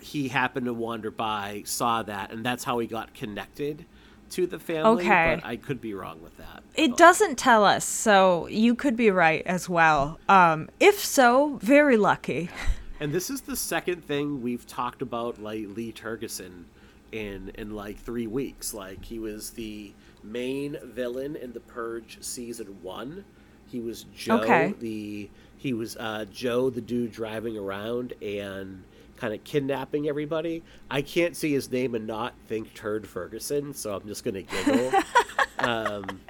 [0.00, 3.86] he happened to wander by, saw that, and that's how he got connected
[4.30, 5.04] to the family.
[5.04, 5.38] Okay.
[5.40, 6.64] But I could be wrong with that.
[6.74, 10.18] It doesn't tell us, so you could be right as well.
[10.28, 12.50] Um, if so, very lucky.
[12.98, 16.64] And this is the second thing we've talked about, like Lee Tergesen
[17.12, 18.72] in in like three weeks.
[18.72, 23.26] Like he was the main villain in the Purge season one.
[23.68, 24.74] He was Joe okay.
[24.78, 28.84] the he was uh, Joe the dude driving around and
[29.16, 30.62] kind of kidnapping everybody.
[30.90, 34.92] I can't see his name and not think Turd Ferguson, so I'm just gonna giggle.
[35.58, 36.20] um,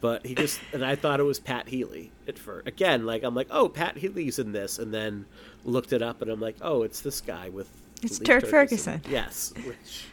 [0.00, 2.66] but he just and I thought it was Pat Healy at first.
[2.66, 5.26] Again, like I'm like, oh, Pat Healy's in this, and then
[5.64, 7.68] looked it up and I'm like, oh, it's this guy with.
[8.02, 9.00] It's Turd Ferguson.
[9.08, 10.06] Yes, which.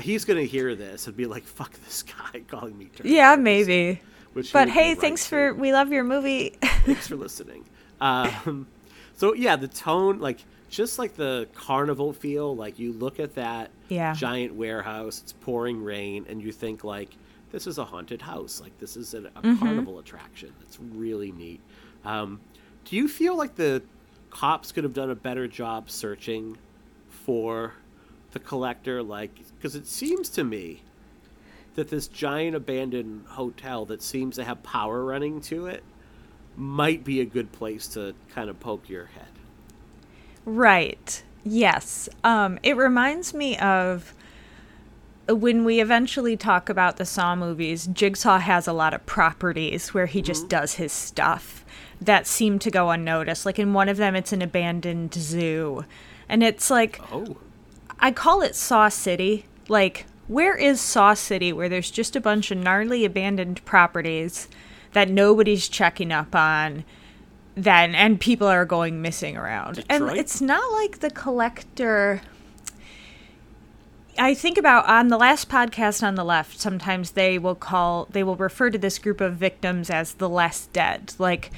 [0.00, 4.00] He's gonna hear this and be like, "Fuck this guy calling me." Yeah, maybe.
[4.52, 6.56] but hey, thanks for we love your movie.
[6.62, 7.64] thanks for listening.
[8.00, 8.66] Um,
[9.16, 13.70] so yeah, the tone, like just like the carnival feel, like you look at that
[13.88, 14.14] yeah.
[14.14, 17.10] giant warehouse, it's pouring rain, and you think like
[17.50, 19.56] this is a haunted house, like this is a, a mm-hmm.
[19.56, 20.52] carnival attraction.
[20.60, 21.60] That's really neat.
[22.04, 22.40] Um,
[22.86, 23.82] do you feel like the
[24.30, 26.56] cops could have done a better job searching
[27.08, 27.74] for
[28.32, 30.82] the collector like because it seems to me
[31.74, 35.82] that this giant abandoned hotel that seems to have power running to it
[36.56, 39.24] might be a good place to kind of poke your head.
[40.44, 41.22] Right.
[41.44, 42.08] Yes.
[42.24, 44.14] Um, it reminds me of
[45.28, 50.06] when we eventually talk about the Saw movies, Jigsaw has a lot of properties where
[50.06, 50.26] he mm-hmm.
[50.26, 51.64] just does his stuff
[52.00, 53.46] that seem to go unnoticed.
[53.46, 55.84] Like in one of them, it's an abandoned zoo.
[56.28, 57.36] And it's like, oh.
[57.98, 59.46] I call it Saw City.
[59.68, 64.48] Like, where is Saw City where there's just a bunch of gnarly abandoned properties
[64.92, 66.84] that nobody's checking up on?
[67.54, 69.76] Then and people are going missing around.
[69.76, 70.10] Detroit?
[70.10, 72.22] And it's not like the collector
[74.18, 78.22] I think about on the last podcast on the left, sometimes they will call, they
[78.22, 81.14] will refer to this group of victims as the less dead.
[81.18, 81.50] Like,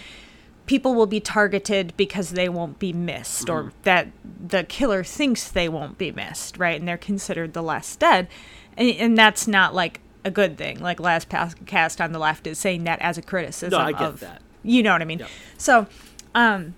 [0.66, 5.68] people will be targeted because they won't be missed, or that the killer thinks they
[5.68, 6.78] won't be missed, right?
[6.78, 8.28] And they're considered the less dead.
[8.76, 10.80] And, and that's not like a good thing.
[10.80, 11.28] Like, last
[11.66, 13.78] cast on the left is saying that as a criticism.
[13.78, 14.42] No, I get of, that.
[14.62, 15.18] You know what I mean?
[15.20, 15.28] Yep.
[15.58, 15.86] So,
[16.34, 16.74] um,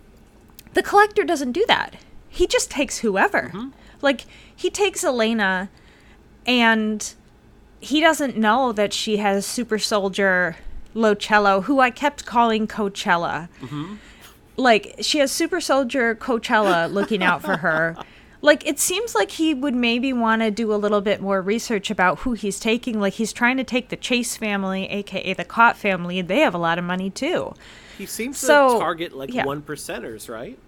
[0.75, 1.97] the collector doesn't do that.
[2.29, 3.51] He just takes whoever.
[3.55, 3.71] Mm-hmm.
[4.03, 5.71] Like he takes Elena
[6.47, 7.15] and
[7.81, 10.57] he doesn't know that she has super soldier
[10.97, 13.49] Lucello, who I kept calling Coachella.
[13.61, 13.97] Mm-hmm.
[14.57, 17.97] Like she has super soldier Coachella looking out for her.
[18.43, 21.91] Like it seems like he would maybe want to do a little bit more research
[21.91, 23.01] about who he's taking.
[23.01, 26.21] Like he's trying to take the Chase family, aka the Cott family.
[26.21, 27.55] They have a lot of money too.
[27.99, 29.47] He seems So, to target like yeah.
[29.47, 30.59] one percenters, right?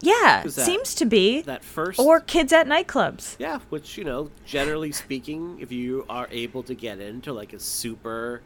[0.00, 1.40] Yeah, that- seems to be.
[1.42, 3.36] That first or kids at nightclubs.
[3.38, 7.60] Yeah, which you know, generally speaking, if you are able to get into like a
[7.60, 8.42] super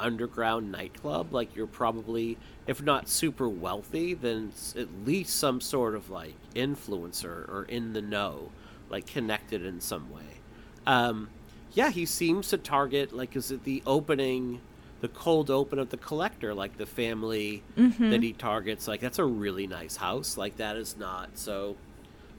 [0.00, 6.10] underground nightclub, like you're probably, if not super wealthy, then at least some sort of
[6.10, 8.50] like influencer or in the know,
[8.88, 10.40] like connected in some way.
[10.86, 11.28] Um,
[11.72, 14.60] yeah, he seems to target like is it the opening,
[15.00, 17.62] the cold open of the collector, like the family
[18.10, 18.88] that he targets.
[18.88, 20.36] Like that's a really nice house.
[20.36, 21.76] Like that is not so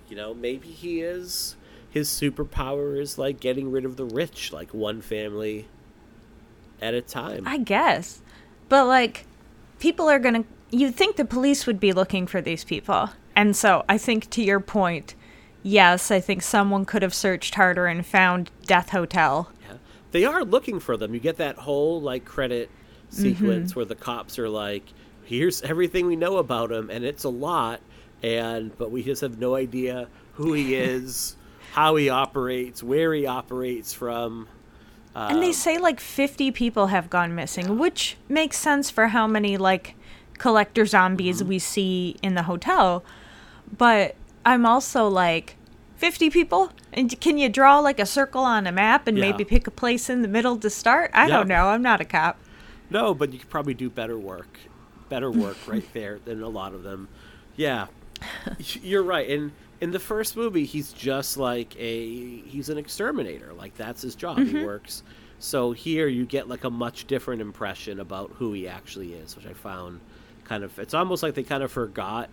[0.09, 1.55] you know maybe he is
[1.89, 5.67] his superpower is like getting rid of the rich like one family
[6.81, 8.21] at a time I guess.
[8.69, 9.25] But like
[9.79, 10.45] people are going to
[10.77, 13.09] you'd think the police would be looking for these people.
[13.35, 15.15] And so I think to your point,
[15.63, 19.51] yes, I think someone could have searched harder and found Death Hotel.
[19.69, 19.77] yeah.
[20.11, 22.69] they are looking for them you get that whole like credit
[23.11, 23.21] Mm-hmm.
[23.23, 24.85] sequence where the cops are like
[25.25, 27.81] here's everything we know about him and it's a lot
[28.23, 31.35] and but we just have no idea who he is
[31.73, 34.47] how he operates where he operates from
[35.15, 39.27] And Um, they say like 50 people have gone missing, which makes sense for how
[39.27, 39.95] many like
[40.37, 41.49] collector zombies Mm-hmm.
[41.49, 43.03] we see in the hotel.
[43.77, 45.55] But I'm also like
[45.97, 46.71] 50 people?
[46.93, 49.21] And can you draw like a circle on a map and Yeah.
[49.21, 51.11] maybe pick a place in the middle to start?
[51.13, 51.37] I Yeah.
[51.37, 51.67] don't know.
[51.67, 52.37] I'm not a cop.
[52.89, 54.59] No, but you could probably do better work,
[55.09, 57.07] better work right there than a lot of them.
[57.55, 57.87] Yeah,
[58.81, 59.27] you're right.
[59.29, 59.51] In
[59.81, 63.51] in the first movie, he's just like a he's an exterminator.
[63.53, 64.37] Like that's his job.
[64.37, 64.65] He mm-hmm.
[64.65, 65.03] works.
[65.39, 69.47] So here you get like a much different impression about who he actually is, which
[69.47, 69.99] I found
[70.45, 70.77] kind of.
[70.77, 72.29] It's almost like they kind of forgot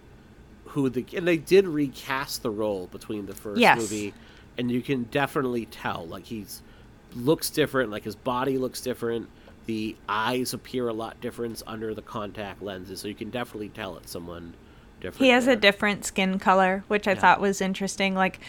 [0.66, 3.78] who the and they did recast the role between the first Yes.
[3.78, 4.12] movie,
[4.58, 6.62] and you can definitely tell like he's
[7.16, 7.90] looks different.
[7.90, 9.28] Like his body looks different.
[9.64, 13.96] The eyes appear a lot different under the contact lenses, so you can definitely tell
[13.96, 14.52] it's someone
[15.00, 15.24] different.
[15.24, 17.18] He has a different skin color, which I Yeah.
[17.20, 18.14] thought was interesting.
[18.14, 18.40] Like,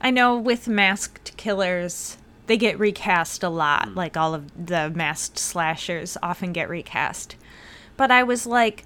[0.00, 3.88] I know with masked killers, they get recast a lot.
[3.88, 3.96] Mm.
[3.96, 7.36] Like, all of the masked slashers often get recast.
[7.96, 8.84] But I was like,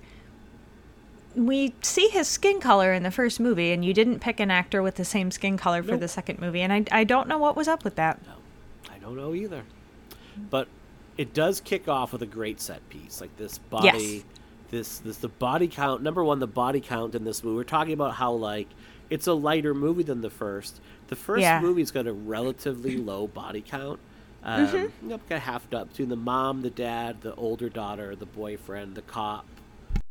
[1.34, 4.82] we see his skin color in the first movie, and you didn't pick an actor
[4.82, 6.01] with the same skin color for Nope.
[6.01, 6.61] the second movie.
[6.61, 8.20] And I, I don't know what was up with that.
[8.26, 8.32] No,
[8.95, 9.62] I don't know either.
[10.51, 10.68] But
[11.16, 13.20] it does kick off with a great set piece.
[13.20, 14.24] Like this body Yes.
[14.73, 17.57] This this the body count number one, the body count in this movie.
[17.57, 18.66] We're talking about how like
[19.11, 20.81] it's a lighter movie than the first.
[21.09, 21.61] The first Yeah.
[21.61, 24.01] movie's got a relatively low body count.
[24.43, 24.77] Um, Mm-hmm.
[25.05, 28.97] you know, of halved up between the mom, the dad, the older daughter, the boyfriend,
[28.97, 29.47] the cop.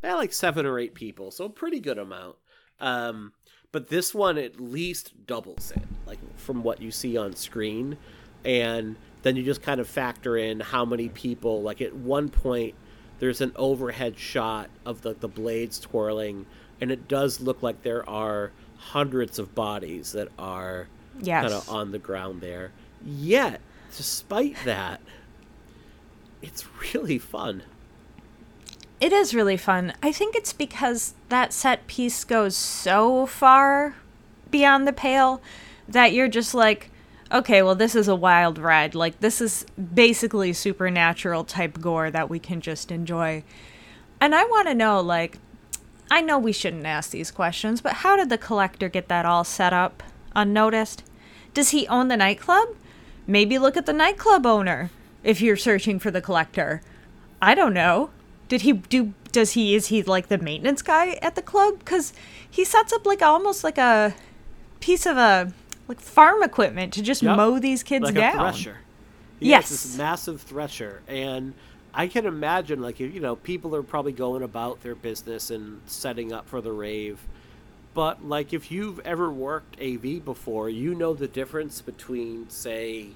[0.04, 2.38] Yeah, like seven or eight people, so a pretty good amount.
[2.80, 3.34] Um,
[3.72, 7.98] but this one at least doubles it, like from what you see on screen,
[8.46, 11.62] and then you just kind of factor in how many people.
[11.62, 12.74] Like at one point,
[13.22, 16.46] there's an overhead shot of the the blades twirling,
[16.82, 20.88] and it does look like there are hundreds of bodies that are
[21.22, 21.44] Yes.
[21.44, 22.72] kind of on the ground there.
[23.06, 23.62] Yet,
[23.96, 25.02] despite that,
[26.42, 27.64] it's really fun.
[29.00, 29.94] It is really fun.
[30.04, 33.96] I think it's because that set piece goes so far
[34.52, 35.42] beyond the pale
[35.88, 36.91] that you're just like,
[37.32, 38.96] okay, well, this is a wild ride.
[38.96, 43.44] Like, this is basically supernatural type gore that we can just enjoy.
[44.20, 45.38] And I want to know, like,
[46.10, 49.44] I know we shouldn't ask these questions, but how did the collector get that all
[49.44, 50.04] set up
[50.36, 51.04] unnoticed?
[51.54, 52.70] Does he own the nightclub?
[53.26, 54.90] Maybe look at the nightclub owner
[55.24, 56.82] if you're searching for the collector.
[57.42, 58.10] I don't know.
[58.48, 59.14] Did he do?
[59.32, 59.76] Does he?
[59.76, 61.80] Is he like the maintenance guy at the club?
[61.80, 62.12] Because
[62.50, 64.14] he sets up like almost like a
[64.82, 65.54] piece of a
[65.92, 67.36] like farm equipment to just Yep.
[67.38, 68.36] mow these kids like down.
[68.36, 68.78] a thresher.
[69.40, 69.70] He Yes.
[69.70, 71.54] this massive thresher, and
[71.94, 76.32] I can imagine, like you know, people are probably going about their business and setting
[76.32, 77.20] up for the rave.
[77.94, 83.08] but like if you've ever worked AV before, you know the difference between say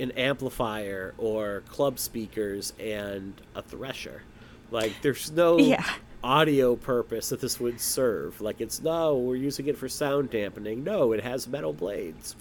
[0.00, 4.22] an amplifier or club speakers and a thresher.
[4.70, 5.84] Like there's no Yeah.
[6.22, 8.40] Audio purpose that this would serve.
[8.40, 10.84] Like it's no, we're using it for sound dampening.
[10.84, 12.36] No, it has metal blades.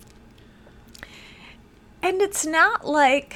[2.01, 3.35] and it's not like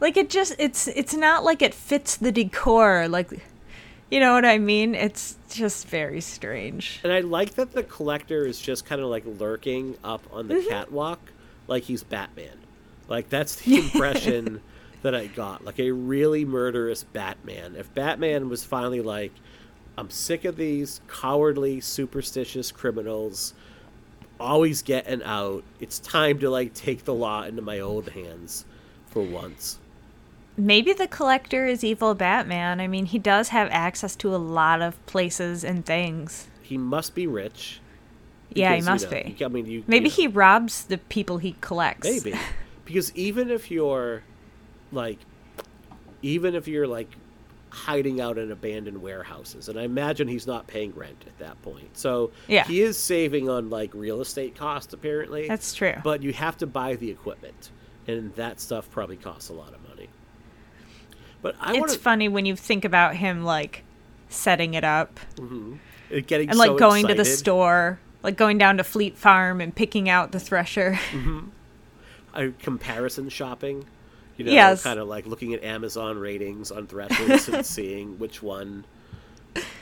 [0.00, 3.30] like it just it's it's not like it fits the decor like
[4.10, 8.46] you know what i mean it's just very strange And I like that the collector
[8.46, 10.68] is just kind of like lurking up on the mm-hmm.
[10.68, 11.20] catwalk
[11.68, 12.58] like he's Batman.
[13.08, 14.60] Like that's the impression
[15.02, 15.64] that I got.
[15.64, 17.74] Like a really murderous Batman.
[17.76, 19.32] If Batman was finally like
[19.98, 23.54] I'm sick of these cowardly superstitious criminals
[24.40, 25.62] always getting out.
[25.80, 28.64] It's time to like take the law into my own hands
[29.06, 29.78] for once.
[30.56, 34.82] maybe the collector is evil batman i mean he does have access to a lot
[34.82, 37.80] of places and things He must be rich.
[38.54, 40.16] yeah he because, you must know, be I mean, you maybe you know.
[40.16, 42.38] he robs the people he collects Maybe.
[42.84, 44.22] because even if you're
[44.92, 45.18] like
[46.22, 47.08] even if you're like
[47.70, 51.96] hiding out in abandoned warehouses and I imagine he's not paying rent at that point.
[51.96, 52.64] So Yeah.
[52.64, 55.48] he is saving on like real estate costs apparently.
[55.48, 55.94] That's true.
[56.04, 57.70] But you have to buy the equipment
[58.06, 60.08] and that stuff probably costs a lot of money.
[61.40, 63.84] But I it's want to funny when you think about him like
[64.28, 65.18] setting it up
[66.26, 69.74] getting and like so going to the store like going down to fleet farm and
[69.74, 70.98] picking out the thresher
[72.34, 73.84] uh, comparison shopping.
[74.36, 74.82] You know, Yes.
[74.82, 78.84] kind of like looking at Amazon ratings on threshers and seeing which one.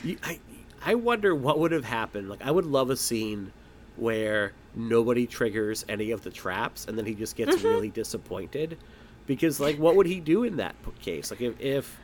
[0.02, 0.40] You, I
[0.82, 2.28] I wonder what would have happened.
[2.28, 3.52] Like, I would love a scene
[3.96, 7.66] where nobody triggers any of the traps, and then he just gets mm-hmm.
[7.66, 8.78] really disappointed.
[9.26, 11.30] Because, like, what would he do in that case?
[11.30, 11.98] Like, if if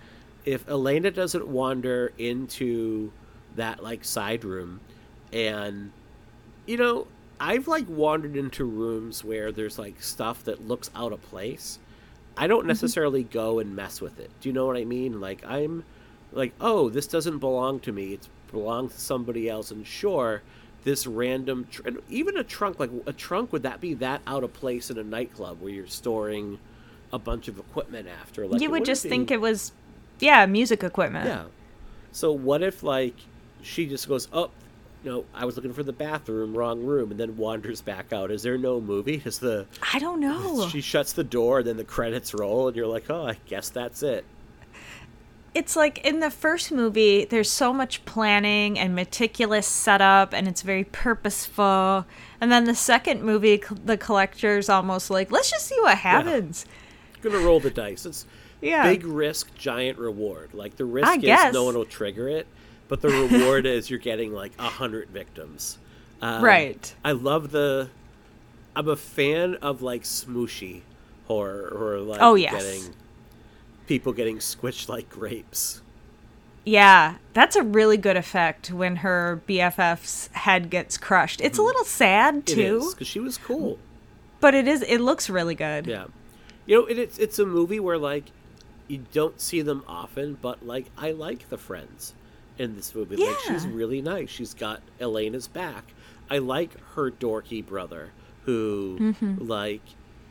[0.45, 3.13] if Elena doesn't wander into
[3.57, 4.81] that like side room,
[5.33, 5.91] and
[6.67, 7.07] you know,
[7.41, 11.79] I've like wandered into rooms where there's like stuff that looks out of place.
[12.37, 12.69] I don't mm-hmm.
[12.69, 14.31] necessarily go and mess with it.
[14.41, 15.21] Do you know what I mean?
[15.21, 15.85] Like I'm
[16.33, 18.15] like, oh, this doesn't belong to me.
[18.15, 19.71] It belongs to somebody else.
[19.71, 20.43] And sure,
[20.85, 24.45] this random, tr- and even a trunk, like a trunk, would that be that out
[24.45, 26.59] of place in a nightclub where you're storing
[27.13, 28.47] a bunch of equipment after?
[28.47, 29.73] Like you would just think it was
[30.19, 31.45] yeah music equipment yeah.
[32.13, 33.15] So what if like
[33.63, 34.51] she just goes, "Oh,
[35.07, 38.31] no, I was looking for the bathroom, wrong room," and then wanders back out?
[38.31, 39.23] Is there no movie?
[39.25, 42.87] Is the i don't know she shuts the door, then the credits roll, and you're
[42.87, 44.25] like, "Oh, I guess that's it."
[45.55, 50.61] it's like in the first movie there's so much planning and meticulous setup and it's
[50.61, 52.05] very purposeful
[52.43, 56.67] and then the second movie the collector's almost like let's just see what happens
[57.23, 58.05] gonna roll the dice.
[58.07, 58.27] It's
[58.61, 58.83] Yeah.
[58.85, 60.51] big risk, giant reward.
[60.55, 61.53] Like the risk I is guess.
[61.55, 62.47] no one will trigger it,
[62.89, 65.79] but the reward is you're getting like a hundred victims.
[66.23, 66.95] Um, Right.
[67.05, 67.89] I love the.
[68.75, 70.83] I'm a fan of like smooshy
[71.27, 72.53] horror or like Oh, yes.
[72.53, 72.95] getting
[73.87, 75.81] people getting squished like grapes.
[76.65, 81.85] yeah that's a really good effect when her bff's head gets crushed it's a little
[81.85, 82.55] sad Mm-hmm.
[82.61, 83.79] Too because she was cool.
[84.41, 86.07] but it is it looks really good Yeah,
[86.67, 88.25] you know, it, it's it's a movie where like
[88.89, 92.13] you don't see them often, but like I like the friends
[92.59, 93.17] in this movie.
[93.17, 94.31] Like she's really nice.
[94.31, 95.85] She's got Elena's back.
[96.31, 98.11] I like her dorky brother
[98.45, 99.47] who Mm-hmm.
[99.49, 99.81] like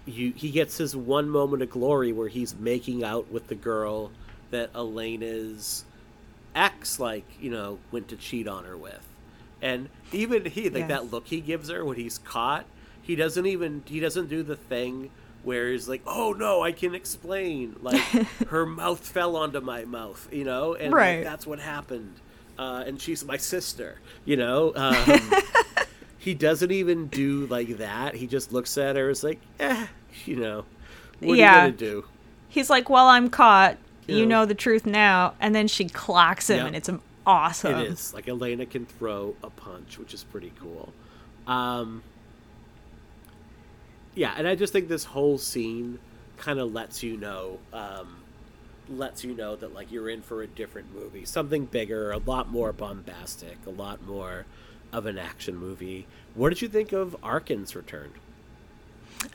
[0.06, 4.12] you he gets his one moment of glory where he's making out with the girl
[4.52, 5.86] that Elena's
[6.54, 9.06] ex like, you know, went to cheat on her with.
[9.62, 10.88] And even he like Yes.
[10.90, 12.66] that look he gives her when he's caught,
[13.02, 15.10] he doesn't even he doesn't do the thing
[15.46, 18.02] where he's like, "Oh no, I can explain." Like
[18.50, 22.16] her mouth fell onto my mouth, you know, and like, that's what happened.
[22.58, 24.74] Uh, and she's my sister, you know.
[24.76, 25.32] Um,
[26.18, 28.16] he doesn't even do like that.
[28.16, 29.88] He just looks at her, and is like, "Eh,
[30.26, 30.66] you know,
[31.20, 31.52] what Yeah.
[31.64, 32.06] are you gonna do?"
[32.48, 33.76] he's like well i'm caught
[34.08, 34.16] Yeah.
[34.16, 36.68] you know the truth now and then she clocks him Yep.
[36.68, 36.90] and it's
[37.28, 40.94] awesome It is like Elena can throw a punch, which is pretty cool.
[41.48, 42.02] Um,
[44.16, 46.00] yeah, and I just think this whole scene
[46.38, 48.18] kind of lets you know, um,
[48.90, 52.50] lets you know that like you're in for a different movie, something bigger, a lot
[52.50, 54.46] more bombastic, a lot more
[54.94, 56.08] of an action movie.
[56.34, 58.14] What did you think of Arkin's return?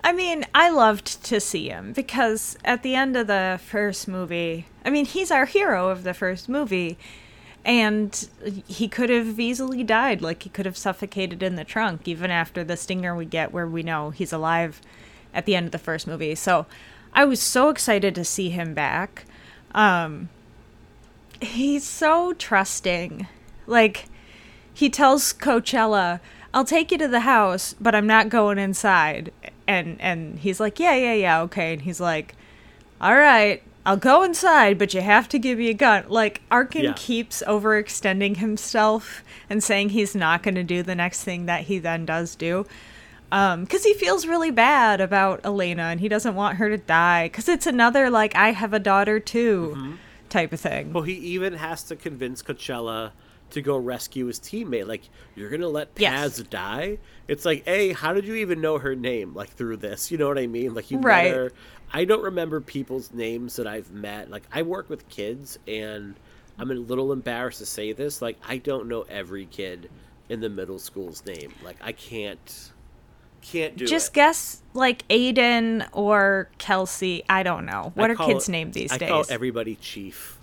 [0.04, 4.66] I mean, I loved to see him because at the end of the first movie,
[4.84, 6.96] I mean, he's our hero of the first movie,
[7.64, 8.28] and
[8.66, 10.22] he could have easily died.
[10.22, 13.66] Like, he could have suffocated in the trunk, even after the stinger we get where
[13.66, 14.80] we know he's alive
[15.34, 16.34] at the end of the first movie.
[16.34, 16.66] So
[17.12, 19.24] I was so excited to see him back.
[19.74, 20.28] Um,
[21.40, 23.26] he's so trusting.
[23.66, 24.06] Like,
[24.72, 26.20] he tells Coachella,
[26.54, 29.32] "I'll take you to the house, but I'm not going inside."
[29.66, 32.34] And and he's like, "Yeah, yeah, yeah, okay." And he's like,
[33.00, 36.84] "All right, I'll go inside, but you have to give me a gun." Like Arkin
[36.84, 36.92] Yeah.
[36.96, 41.78] keeps overextending himself and saying he's not going to do the next thing that he
[41.78, 42.66] then does do.
[43.32, 47.30] Um, cuz he feels really bad about Elena and he doesn't want her to die
[47.32, 49.96] cuz it's another like I have a daughter too
[50.28, 50.92] type of thing.
[50.92, 53.12] Well, he even has to convince Coachella
[53.50, 54.86] to go rescue his teammate.
[54.86, 55.02] Like,
[55.34, 56.48] you're gonna let Paz Yes.
[56.48, 56.98] die?
[57.26, 59.32] It's like, hey, how did you even know her name?
[59.34, 60.74] Like through this, you know what I mean?
[60.74, 61.24] Like you Right.
[61.30, 61.52] met her.
[61.92, 64.30] I don't remember people's names that I've met.
[64.30, 66.14] Like I work with kids, and
[66.58, 68.22] I'm a little embarrassed to say this.
[68.22, 69.90] Like I don't know every kid
[70.28, 71.52] in the middle school's name.
[71.64, 72.70] Like I can't,
[73.42, 74.14] can't do Just it.
[74.14, 77.24] guess like Aiden or Kelsey.
[77.28, 77.92] I don't know.
[77.94, 79.08] What I are kids' it- named these I days?
[79.08, 80.38] call everybody Chief.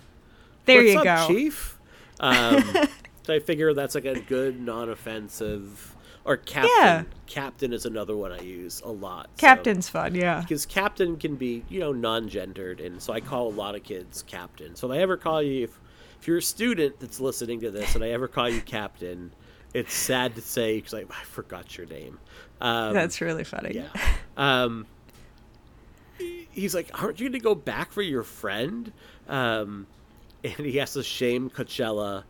[0.66, 1.34] there What's you up, go.
[1.34, 1.78] Chief.
[2.20, 2.62] Um,
[3.24, 5.94] so I figure that's like a good non-offensive
[6.28, 6.70] or captain.
[6.76, 7.02] Yeah.
[7.26, 9.30] Captain is another one I use a lot.
[9.38, 10.40] Captain's fun, yeah.
[10.40, 14.22] because captain can be you know non-gendered, and so I call a lot of kids
[14.22, 14.76] captain.
[14.76, 15.80] So if I ever call you, if,
[16.20, 19.32] if you're a student that's listening to this, and I ever call you captain,
[19.72, 22.18] it's sad to say because I, I forgot your name.
[22.60, 23.74] Um, That's really funny.
[23.74, 23.88] yeah.
[24.36, 24.86] Um,
[26.52, 28.92] he's like, "Aren't you going to go back for your friend?"
[29.28, 29.88] Um,
[30.44, 32.22] and he has to shame Coachella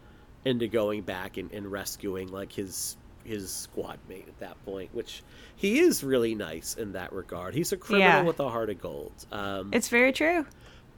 [0.46, 2.96] into going back and, and rescuing like his
[3.28, 5.22] his squad mate at that point, which
[5.54, 7.54] he is really nice in that regard.
[7.54, 8.22] He's a criminal Yeah.
[8.22, 9.12] with a heart of gold.
[9.30, 10.46] Um, It's very true.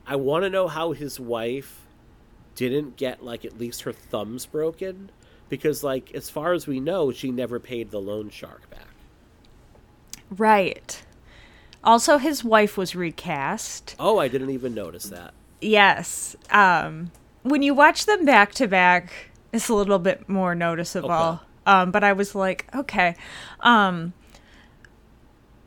[0.06, 1.86] I want to know how his wife
[2.54, 5.10] didn't get like at least her thumbs broken,
[5.48, 8.86] because like as far as we know, she never paid the loan shark back.
[10.30, 11.02] Right.
[11.82, 13.96] Also, his wife was recast.
[13.98, 15.32] Oh, I didn't even notice that.
[15.60, 16.36] Yes.
[16.50, 17.10] Um,
[17.42, 19.12] when you watch them back to back,
[19.52, 21.10] it's a little bit more noticeable.
[21.10, 21.44] Okay.
[21.66, 23.16] Um, but I was like, okay.
[23.60, 24.12] Um,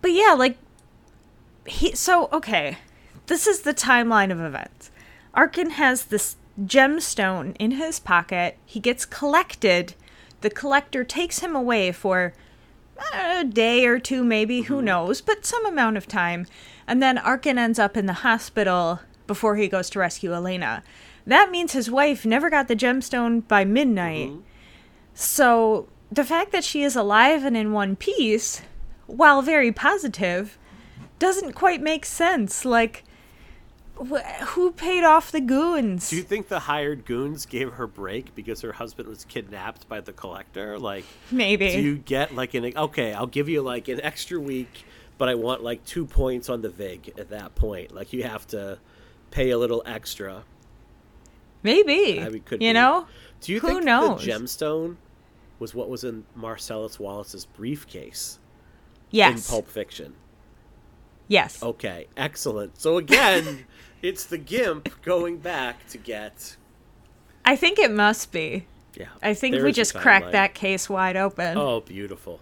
[0.01, 0.57] but yeah, like
[1.65, 1.95] he.
[1.95, 2.77] So okay,
[3.27, 4.91] this is the timeline of events.
[5.33, 8.57] Arkin has this gemstone in his pocket.
[8.65, 9.93] He gets collected.
[10.41, 12.33] The collector takes him away for
[13.13, 16.45] a day or two, maybe, who knows, but some amount of time.
[16.87, 20.83] And then Arkin ends up in the hospital before he goes to rescue Elena.
[21.25, 24.31] That means his wife never got the gemstone by midnight.
[25.13, 28.61] So the fact that she is alive and in one piece,
[29.07, 30.57] while very positive,
[31.19, 32.65] doesn't quite make sense.
[32.65, 33.03] Like,
[33.97, 36.09] wh- who paid off the goons?
[36.09, 40.01] Do you think the hired goons gave her break because her husband was kidnapped by
[40.01, 40.77] the collector?
[40.77, 41.71] Like, Maybe.
[41.71, 43.13] do you get like an okay?
[43.13, 44.85] I'll give you like an extra week,
[45.17, 47.93] but I want like two points on the vig at that point.
[47.93, 48.79] Like, you have to
[49.31, 50.43] pay a little extra.
[51.63, 52.21] Maybe.
[52.21, 52.73] I mean, could you be.
[52.73, 53.07] know?
[53.43, 54.23] Do you Who think knows?
[54.23, 54.95] the gemstone
[55.59, 58.39] was what was in Marcellus Wallace's briefcase
[59.11, 59.45] Yes.
[59.47, 60.15] in Pulp Fiction?
[61.27, 61.61] Yes.
[61.63, 62.79] Okay, excellent.
[62.79, 63.65] So again,
[64.01, 66.55] it's the gimp going back to get.
[67.45, 68.65] I think it must be.
[68.95, 71.57] Yeah, I think we just cracked that case wide open.
[71.57, 72.39] Oh, beautiful!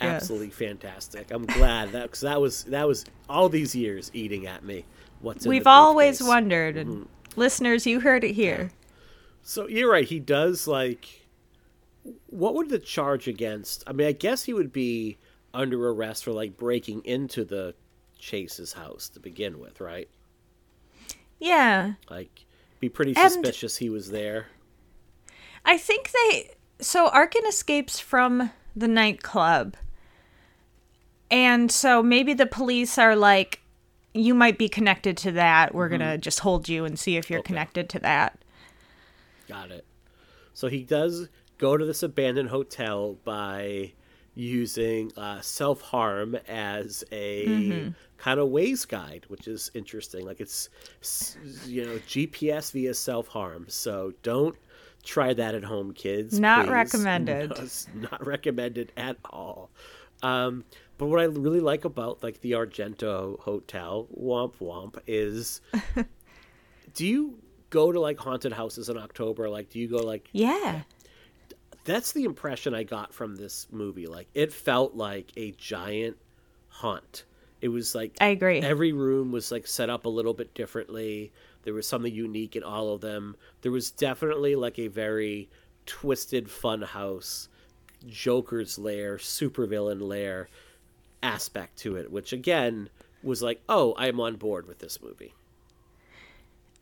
[0.00, 0.22] Yes.
[0.22, 1.30] Absolutely fantastic.
[1.30, 4.84] I'm glad that because that was that was all these years eating at me.
[5.20, 7.40] What's in We've always wondered, and Mm-hmm.
[7.40, 8.70] listeners, you heard it here.
[9.44, 10.04] So you're right.
[10.06, 11.20] He does like.
[12.28, 13.84] What would the charge against?
[13.86, 15.16] I mean, I guess he would be
[15.54, 17.74] under arrest for like breaking into the
[18.18, 20.08] Chase's house to begin with, right?
[21.38, 22.44] Yeah, Like,
[22.80, 24.46] be pretty And- suspicious he was there.
[25.64, 26.50] I think they.
[26.80, 29.76] So Arkin escapes from the nightclub,
[31.30, 33.60] and so maybe the police are like,
[34.12, 35.74] "You might be connected to that.
[35.74, 37.44] We're gonna just hold you and see if you're Mm-hmm.
[37.46, 37.54] Okay.
[37.54, 38.43] connected to that."
[39.48, 39.84] Got it.
[40.52, 41.28] So he does
[41.58, 43.92] go to this abandoned hotel by
[44.34, 50.26] using uh, self harm as a kind of ways guide, which is interesting.
[50.26, 50.68] Like it's
[51.66, 53.66] you know GPS via self harm.
[53.68, 54.56] So don't
[55.02, 56.38] try that at home, kids.
[56.40, 56.72] Not please.
[56.72, 57.50] recommended.
[57.50, 59.70] No, not recommended at all.
[60.22, 60.64] Um,
[60.96, 65.60] but what I really like about like the Argento Hotel, womp womp, is
[66.94, 67.38] do you
[67.74, 69.50] go to like haunted houses in October?
[69.50, 70.82] Like, do you go like Yeah,
[71.84, 74.06] that's the impression I got from this movie.
[74.06, 76.16] Like it felt like a giant
[76.68, 77.24] haunt.
[77.60, 78.60] It was like I agree.
[78.60, 81.32] Every room was like set up a little bit differently.
[81.64, 83.36] There was something unique in all of them.
[83.62, 85.48] There was definitely like a very
[85.84, 87.48] twisted fun house,
[88.06, 90.48] Joker's lair, supervillain lair
[91.22, 92.88] aspect to it, which again
[93.22, 95.34] was like, oh, I'm on board with this movie.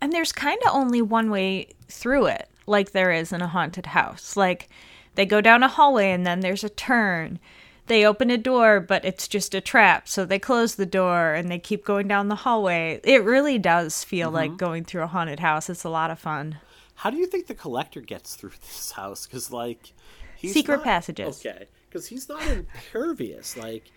[0.03, 3.86] And there's kind of only one way through it, like there is in a haunted
[3.86, 4.36] house.
[4.36, 4.68] Like
[5.14, 7.38] They go down a hallway and then there's a turn.
[7.86, 10.09] They open a door, but it's just a trap.
[10.09, 13.00] So they close the door and they keep going down the hallway.
[13.05, 14.36] It really does feel Mm-hmm.
[14.36, 15.68] like going through a haunted house.
[15.68, 16.59] It's a lot of fun.
[16.96, 19.26] How do you think the collector gets through this house?
[19.26, 19.92] Because like,
[20.36, 21.44] he's Secret not- passages.
[21.44, 23.57] Okay, because he's not impervious.
[23.57, 23.90] like,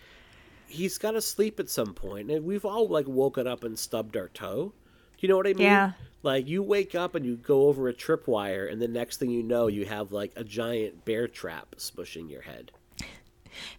[0.68, 4.18] he's got to sleep at some point, and we've all like woken up and stubbed
[4.18, 4.74] our toe.
[5.20, 5.64] You know what I mean?
[5.68, 5.92] Yeah.
[6.24, 9.44] Like you wake up and you go over a tripwire, and the next thing you
[9.44, 12.72] know, you have like a giant bear trap smushing your head.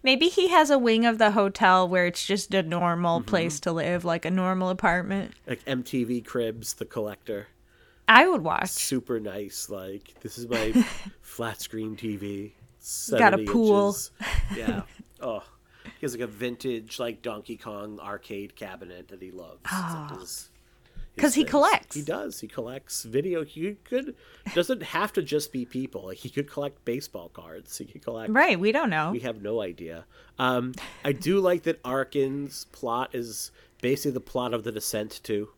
[0.02, 3.28] Maybe he has a wing of the hotel where it's just a normal Mm-hmm.
[3.28, 5.32] place to live, like a normal apartment.
[5.46, 7.48] Like MTV Cribs, the collector,
[8.08, 8.70] I would watch.
[8.70, 9.68] super nice.
[9.68, 10.72] Like this is my
[11.20, 12.52] flat screen TV.
[13.10, 13.88] Got a pool.
[13.88, 14.10] inches.
[14.56, 14.82] Yeah.
[15.18, 15.42] Oh,
[15.82, 19.60] he has like a vintage like Donkey Kong arcade cabinet that he loves.
[19.64, 20.50] It's
[21.16, 21.96] like his- his 'Cause he collects.
[21.96, 22.40] He does.
[22.40, 23.44] He collects video.
[23.44, 24.14] He could
[24.54, 26.06] doesn't have to just be people.
[26.06, 27.78] Like he could collect baseball cards.
[27.78, 28.30] He could collect.
[28.32, 29.10] Right, we don't know.
[29.12, 30.04] We have no idea.
[30.38, 33.50] Um, I do like that Arkin's plot is
[33.80, 35.50] basically the plot of The Descent too.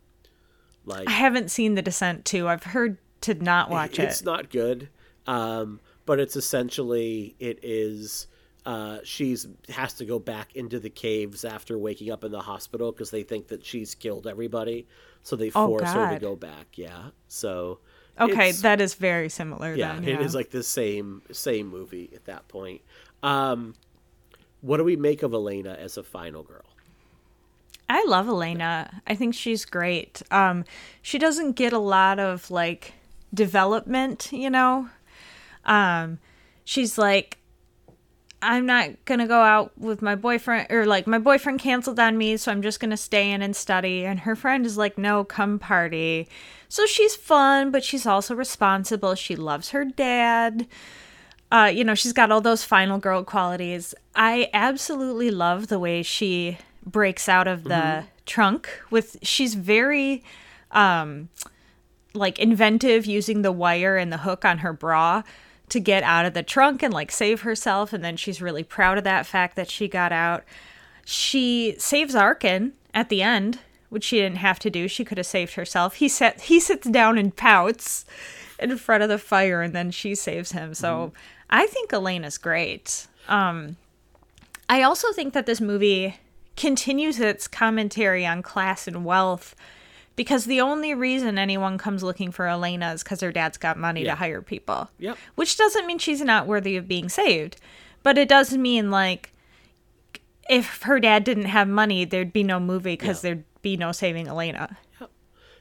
[0.84, 2.48] Like I haven't seen The Descent 2.
[2.48, 4.04] I've heard to not watch it.
[4.04, 4.88] It's not good
[5.26, 8.28] um but it's essentially it is
[8.64, 12.92] uh she's has to go back into the caves after waking up in the hospital
[12.92, 14.86] because they think that she's killed everybody
[15.28, 17.78] so they Oh, force her to go back yeah so
[18.20, 20.08] Okay, that is very similar yeah, then.
[20.08, 22.80] it is like the same same movie at that point
[23.22, 23.74] um
[24.60, 26.64] what do we make of elena as a final girl
[27.88, 29.00] I love Elena.
[29.06, 30.22] I think she's great.
[30.30, 30.64] Um,
[31.00, 32.92] she doesn't get a lot of like
[33.32, 34.90] development, you know.
[35.64, 36.18] Um,
[36.64, 37.37] she's like,
[38.40, 42.36] I'm not gonna go out with my boyfriend, or like my boyfriend canceled on me,
[42.36, 44.04] so I'm just gonna stay in and study.
[44.04, 46.28] And her friend is like, No, come party.
[46.68, 49.14] So she's fun, but she's also responsible.
[49.14, 50.66] She loves her dad.
[51.50, 53.94] Uh, you know, she's got all those final girl qualities.
[54.14, 60.22] I absolutely love the way she breaks out of the trunk with she's very
[60.70, 61.28] um
[62.14, 65.22] like inventive using the wire and the hook on her bra
[65.70, 68.98] to get out of the trunk and like save herself and then she's really proud
[68.98, 70.44] of that fact that she got out.
[71.04, 74.88] She saves Arkin at the end, which she didn't have to do.
[74.88, 75.94] She could have saved herself.
[75.94, 78.04] He sat he sits down and pouts
[78.58, 80.74] in front of the fire and then she saves him.
[80.74, 81.12] So
[81.50, 83.06] I think Elena's great.
[83.28, 83.76] Um
[84.68, 86.16] I also think that this movie
[86.56, 89.54] continues its commentary on class and wealth
[90.18, 94.02] because the only reason anyone comes looking for Elena is because her dad's got money
[94.04, 94.10] Yeah.
[94.10, 94.90] to hire people.
[94.98, 95.16] Yep.
[95.36, 97.56] Which doesn't mean she's not worthy of being saved,
[98.02, 99.32] but it does mean like
[100.50, 103.30] if her dad didn't have money, there'd be no movie because Yeah.
[103.34, 104.76] there'd be no saving Elena.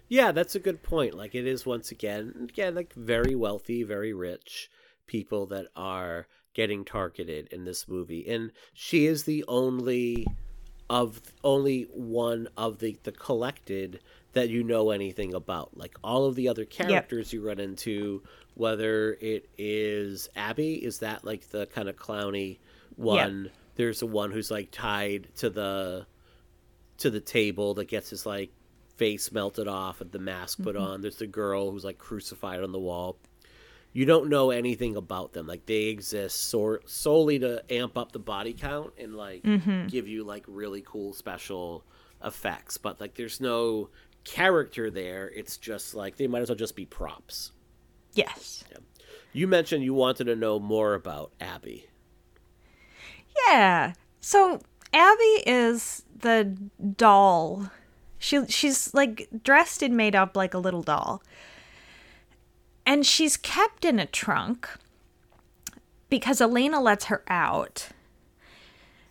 [0.10, 1.14] Yeah, that's a good point.
[1.14, 4.70] Like it is once again, again, like very wealthy, very rich
[5.05, 10.26] people that are getting targeted in this movie, and she is the only
[10.89, 13.99] of only one of the the collected
[14.38, 15.77] that you know anything about.
[15.77, 18.23] Like all of the other characters you run into,
[18.53, 22.59] whether it is Abby, is that like the kind of clowny
[22.95, 23.51] one?
[23.75, 26.05] There's the one who's like tied to the
[26.97, 28.51] to the table that gets his like
[28.97, 30.83] face melted off and the mask put mm-hmm.
[30.83, 31.01] on.
[31.01, 33.17] There's the girl who's like crucified on the wall.
[33.93, 35.47] You don't know anything about them.
[35.47, 36.53] Like they exist
[36.85, 39.88] solely to amp up the body count and like mm-hmm.
[39.88, 41.83] give you like really cool special
[42.23, 42.77] effects.
[42.77, 43.89] But like there's no
[44.28, 45.32] character there.
[45.36, 47.51] It's just like they might as well just be props.
[48.13, 48.63] Yes.
[49.34, 51.88] You mentioned you wanted to know more about Abby.
[53.47, 53.93] Yeah.
[54.19, 54.59] So
[54.93, 56.55] Abby is the
[56.97, 57.69] doll.
[58.17, 61.21] She she's like dressed and made up like a little doll.
[62.86, 64.69] And she's kept in a trunk
[66.09, 67.89] because Elena lets her out.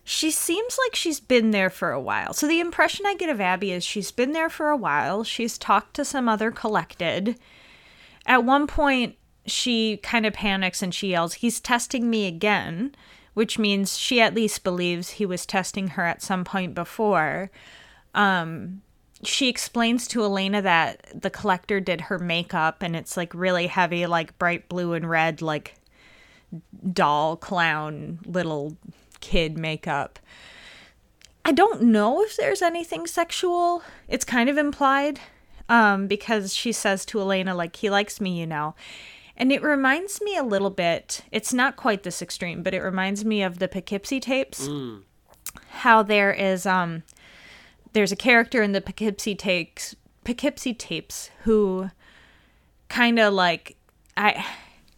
[0.08, 2.32] She seems like she's been there for a while.
[2.32, 5.24] So the impression I get of Abby is she's been there for a while.
[5.24, 7.36] She's talked to some other collected.
[8.24, 12.94] At one point, she kind of panics and she yells, He's testing me again,
[13.34, 17.50] which means she at least believes he was testing her at some point before.
[18.14, 18.82] Um,
[19.24, 24.06] she explains to Elena that the collector did her makeup and it's like really heavy,
[24.06, 25.74] like bright blue and red, like
[26.92, 28.76] doll, clown, little
[29.20, 30.18] kid makeup.
[31.44, 33.82] I don't know if there's anything sexual.
[34.08, 35.20] It's kind of implied
[35.68, 38.74] um, because she says to Elena, like, he likes me, you know.
[39.36, 43.24] And it reminds me a little bit, it's not quite this extreme, but it reminds
[43.24, 44.66] me of the Poughkeepsie tapes.
[45.68, 47.02] How there is, um,
[47.92, 49.94] there's a character in the Poughkeepsie tapes,
[50.24, 51.90] Poughkeepsie tapes who
[52.88, 53.76] kind of like,
[54.16, 54.44] I,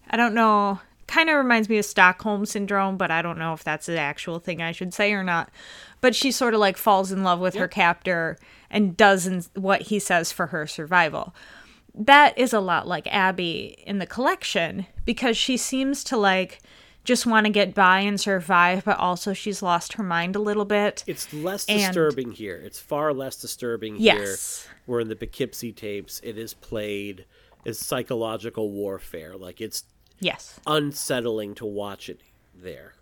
[0.08, 3.64] I don't know, kind of reminds me of Stockholm syndrome, but I don't know if
[3.64, 5.50] that's the actual thing I should say or not.
[6.00, 8.38] But she sort of like falls in love with her captor
[8.70, 11.34] and does what he says for her survival.
[11.94, 16.61] That is a lot like Abby in the collection because she seems to like
[17.02, 20.66] just want to get by and survive, but also she's lost her mind a little
[20.66, 21.02] bit.
[21.06, 22.61] It's less disturbing and, here.
[22.62, 24.16] It's far less disturbing yes.
[24.66, 24.76] here.
[24.84, 27.24] Where in the Poughkeepsie tapes, it is played
[27.64, 29.36] as psychological warfare.
[29.36, 29.84] Like it's
[30.20, 32.20] yes unsettling to watch it
[32.54, 32.94] there.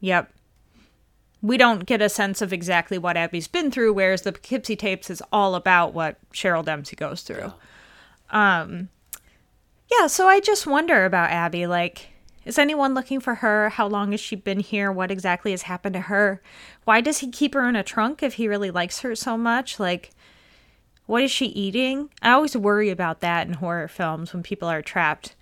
[0.00, 0.32] Yep.
[1.40, 5.08] We don't get a sense of exactly what Abby's been through, whereas the Poughkeepsie tapes
[5.08, 7.52] is all about what Cheryl Dempsey goes through.
[8.32, 8.60] Yeah.
[8.62, 8.88] Um,
[9.90, 10.08] yeah.
[10.08, 11.66] So I just wonder about Abby.
[11.66, 12.08] Like,
[12.44, 13.68] is anyone looking for her?
[13.68, 14.90] How long has she been here?
[14.90, 16.42] What exactly has happened to her?
[16.84, 19.78] Why does he keep her in a trunk if he really likes her so much?
[19.78, 20.10] Like,
[21.06, 22.10] what is she eating?
[22.20, 25.36] I always worry about that in horror films when people are trapped.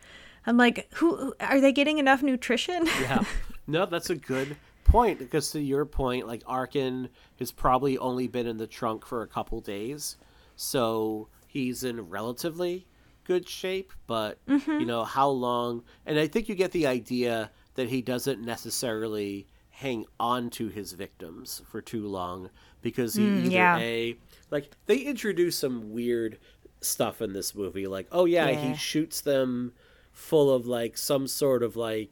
[0.47, 2.87] I'm like, who are they getting enough nutrition?
[3.01, 3.25] yeah.
[3.69, 7.09] No, that's a good point because to your point, like Arkin
[7.41, 10.17] has probably only been in the trunk for a couple days,
[10.55, 12.87] so he's in relatively
[13.25, 14.79] good shape, but mm-hmm.
[14.81, 15.83] you know how long?
[16.07, 20.93] And I think you get the idea that he doesn't necessarily hang on to his
[20.93, 22.49] victims for too long
[22.81, 23.79] because he mm, either yeah.
[23.79, 24.17] a
[24.51, 26.39] like they introduce some weird
[26.81, 29.73] stuff in this movie like oh yeah, yeah, he shoots them
[30.17, 32.11] full of like some sort of like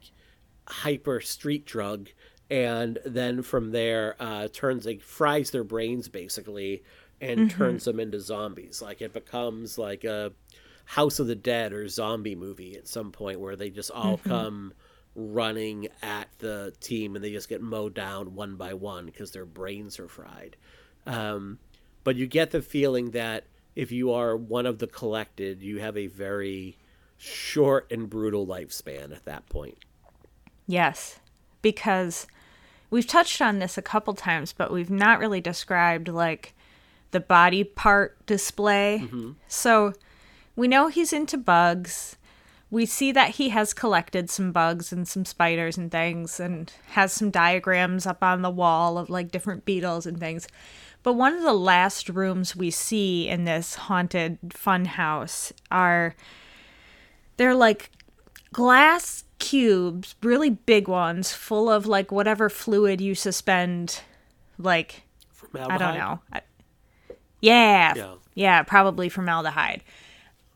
[0.69, 2.09] hyper street drug
[2.51, 6.83] and then from there uh turns like fries their brains basically
[7.21, 7.59] and mm-hmm.
[7.59, 10.31] turns them into zombies like it becomes like a
[10.85, 14.29] House of the Dead or zombie movie at some point where they just all mm-hmm.
[14.29, 14.75] come
[15.15, 19.47] running at the team and they just get mowed down one by one because their
[19.47, 20.57] brains are fried.
[21.07, 21.59] Um,
[22.03, 23.45] but you get the feeling that
[23.75, 26.77] if you are one of the collected, you have a very
[27.25, 29.79] short and brutal lifespan at that point.
[30.67, 31.19] Yes,
[31.63, 32.27] because
[32.91, 36.55] we've touched on this a couple times, but we've not really described like
[37.11, 39.03] the body part display.
[39.05, 39.33] Mm-hmm.
[39.49, 39.93] So
[40.57, 42.17] we know he's into bugs.
[42.71, 47.13] We see that he has collected some bugs and some spiders and things and has
[47.13, 50.49] some diagrams up on the wall of like different beetles and things.
[51.03, 56.17] But one of the last rooms we see in this haunted fun house are
[57.37, 57.91] they're like
[58.53, 64.01] glass cubes, really big ones, full of like whatever fluid you suspend
[64.59, 65.03] like
[65.55, 66.21] I don't know.
[66.33, 66.41] I,
[67.41, 68.15] yeah, yeah.
[68.35, 69.83] Yeah, probably formaldehyde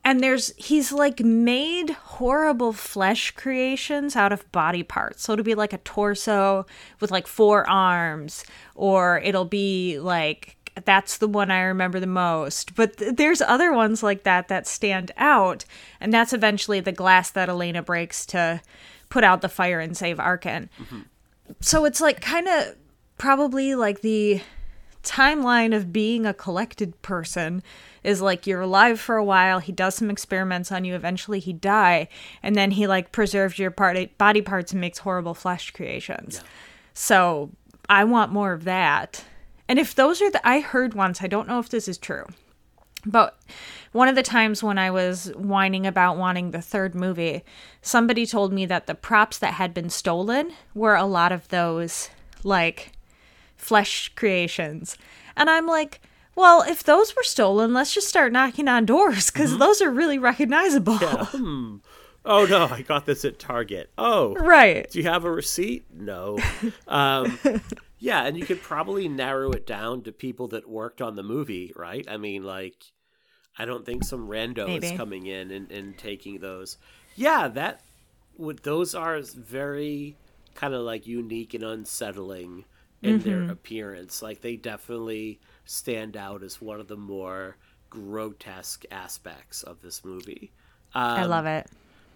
[0.08, 5.54] and there's he's like made horrible flesh creations out of body parts so it'll be
[5.54, 6.64] like a torso
[7.00, 12.74] with like four arms or it'll be like that's the one i remember the most
[12.74, 15.64] but th- there's other ones like that that stand out
[16.00, 18.60] and that's eventually the glass that elena breaks to
[19.08, 21.00] put out the fire and save arkin mm-hmm.
[21.60, 22.76] so it's like kind of
[23.16, 24.40] probably like the
[25.02, 27.62] timeline of being a collected person
[28.04, 31.52] is like you're alive for a while he does some experiments on you eventually he
[31.52, 32.08] die
[32.42, 36.48] and then he like preserves your part- body parts and makes horrible flesh creations yeah.
[36.94, 37.50] so
[37.88, 39.24] i want more of that
[39.68, 42.24] and if those are the i heard once i don't know if this is true
[43.06, 43.38] but
[43.92, 47.44] one of the times when I was whining about wanting the third movie,
[47.80, 52.10] somebody told me that the props that had been stolen were a lot of those,
[52.42, 52.92] like,
[53.56, 54.96] flesh creations.
[55.36, 56.00] And I'm like,
[56.34, 59.60] well, if those were stolen, let's just start knocking on doors because mm-hmm.
[59.60, 60.98] those are really recognizable.
[61.00, 61.24] Yeah.
[61.26, 61.76] Hmm.
[62.24, 63.90] Oh no, I got this at Target.
[63.96, 64.90] Oh, right.
[64.90, 65.86] Do you have a receipt?
[65.94, 66.38] No.
[66.86, 67.38] um,
[67.98, 71.72] yeah, and you could probably narrow it down to people that worked on the movie,
[71.76, 72.06] right?
[72.08, 72.84] I mean, like,
[73.58, 74.86] I don't think some rando Maybe.
[74.86, 76.78] is coming in and, and taking those.
[77.16, 77.82] Yeah, that
[78.36, 80.16] would those are very
[80.54, 82.64] kind of like unique and unsettling
[83.02, 83.28] in mm-hmm.
[83.28, 84.22] their appearance.
[84.22, 87.56] Like they definitely stand out as one of the more
[87.90, 90.52] grotesque aspects of this movie.
[90.94, 91.66] Um, I love it.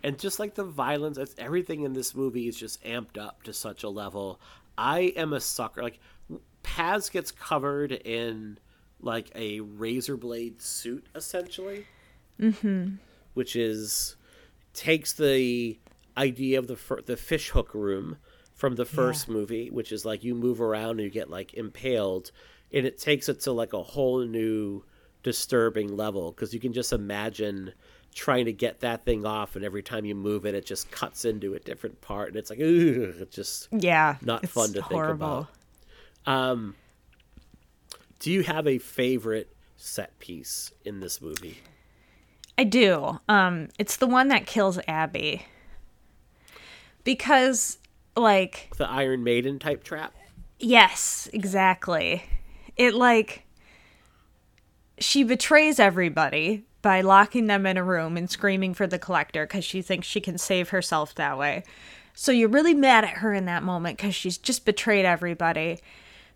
[0.05, 3.85] And just like the violence, everything in this movie is just amped up to such
[3.85, 4.41] a level.
[4.77, 5.83] I am a sucker.
[5.83, 6.01] Like
[6.63, 8.59] Paz gets covered in
[9.01, 11.87] like a razor blade suit, essentially,
[12.41, 12.97] mm-hmm.
[13.35, 14.17] which is
[14.75, 15.79] takes the
[16.17, 18.17] idea of the the fish hook room
[18.55, 19.35] from the first yeah.
[19.35, 22.31] movie, which is like you move around and you get like impaled,
[22.73, 24.85] and it takes it to like a whole new
[25.23, 27.73] disturbing level because you can just imagine
[28.15, 31.25] trying to get that thing off and every time you move it it just cuts
[31.25, 35.49] into a different part and it's like ugh, it's just yeah not fun to horrible.
[36.25, 36.75] think about um
[38.19, 41.59] do you have a favorite set piece in this movie
[42.59, 45.47] i do um it's the one that kills abby
[47.05, 47.79] because
[48.17, 50.15] like The Iron Maiden type trap.
[50.59, 52.23] Yes, exactly.
[52.77, 53.45] It like
[54.99, 59.65] she betrays everybody by locking them in a room and screaming for the collector because
[59.65, 61.63] she thinks she can save herself that way.
[62.15, 65.79] So you're really mad at her in that moment because she's just betrayed everybody.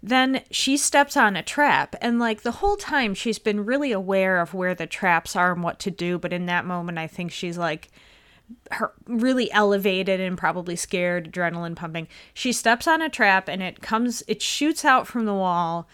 [0.02, 4.40] Then she steps on a trap, and like the whole time, she's been really aware
[4.40, 6.18] of where the traps are and what to do.
[6.18, 7.90] But in that moment, I think she's like,
[8.70, 12.06] her really elevated and probably scared, adrenaline pumping.
[12.32, 15.88] She steps on a trap and it comes, it shoots out from the wall,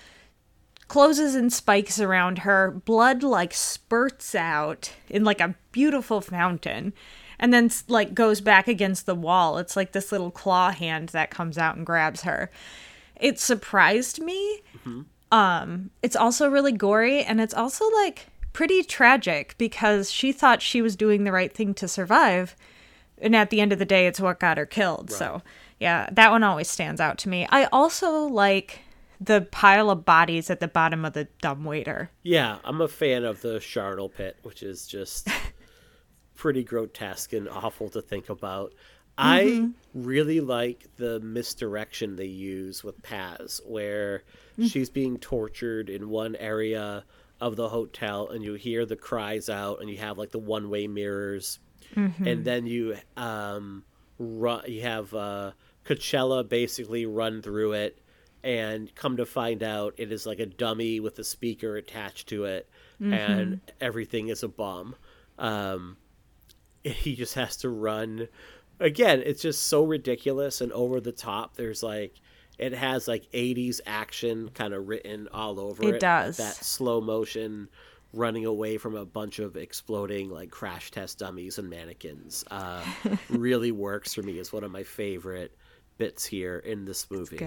[0.93, 2.71] closes and spikes around her.
[2.71, 6.93] Blood like spurts out in like a beautiful fountain
[7.39, 9.57] and then like goes back against the wall.
[9.57, 12.51] It's like this little claw hand that comes out and grabs her.
[13.19, 14.61] It surprised me.
[14.81, 15.01] Mm-hmm.
[15.33, 20.83] Um, it's also really gory and it's also like pretty tragic because she thought she
[20.83, 22.55] was doing the right thing to survive.
[23.17, 25.11] And at the end of the day, it's what got her killed.
[25.11, 25.19] Right.
[25.19, 25.43] So,
[25.81, 27.47] yeah, that one always stands out to me.
[27.49, 28.81] I also like
[29.25, 32.11] the pile of bodies at the bottom of the dumbwaiter.
[32.23, 35.29] Yeah, I'm a fan of the charnel pit, which is just
[36.35, 38.73] pretty grotesque and awful to think about.
[39.19, 39.67] Mm-hmm.
[39.67, 44.67] I really like the misdirection they use with Paz, where mm-hmm.
[44.67, 47.05] she's being tortured in one area
[47.41, 50.71] of the hotel and you hear the cries out and you have like the one
[50.71, 51.59] way mirrors
[51.97, 52.25] mm-hmm.
[52.25, 53.83] and then you um
[54.17, 55.51] run you have uh
[55.85, 57.99] Lucello basically run through it
[58.45, 62.45] and come to find out it is like a dummy with a speaker attached to
[62.45, 62.69] it
[63.01, 63.13] mm-hmm.
[63.13, 64.95] and everything is a bomb
[65.39, 65.97] um
[66.83, 68.27] he just has to run
[68.81, 72.21] again it's just so ridiculous and over the top there's like
[72.59, 75.97] it has like 80s action kind of written all over it.
[75.97, 76.37] It does.
[76.37, 77.69] That slow motion
[78.13, 82.85] running away from a bunch of exploding like crash test dummies and mannequins uh,
[83.31, 84.39] really works for me.
[84.39, 85.57] It's one of my favorite
[85.99, 87.39] bits here in this movie.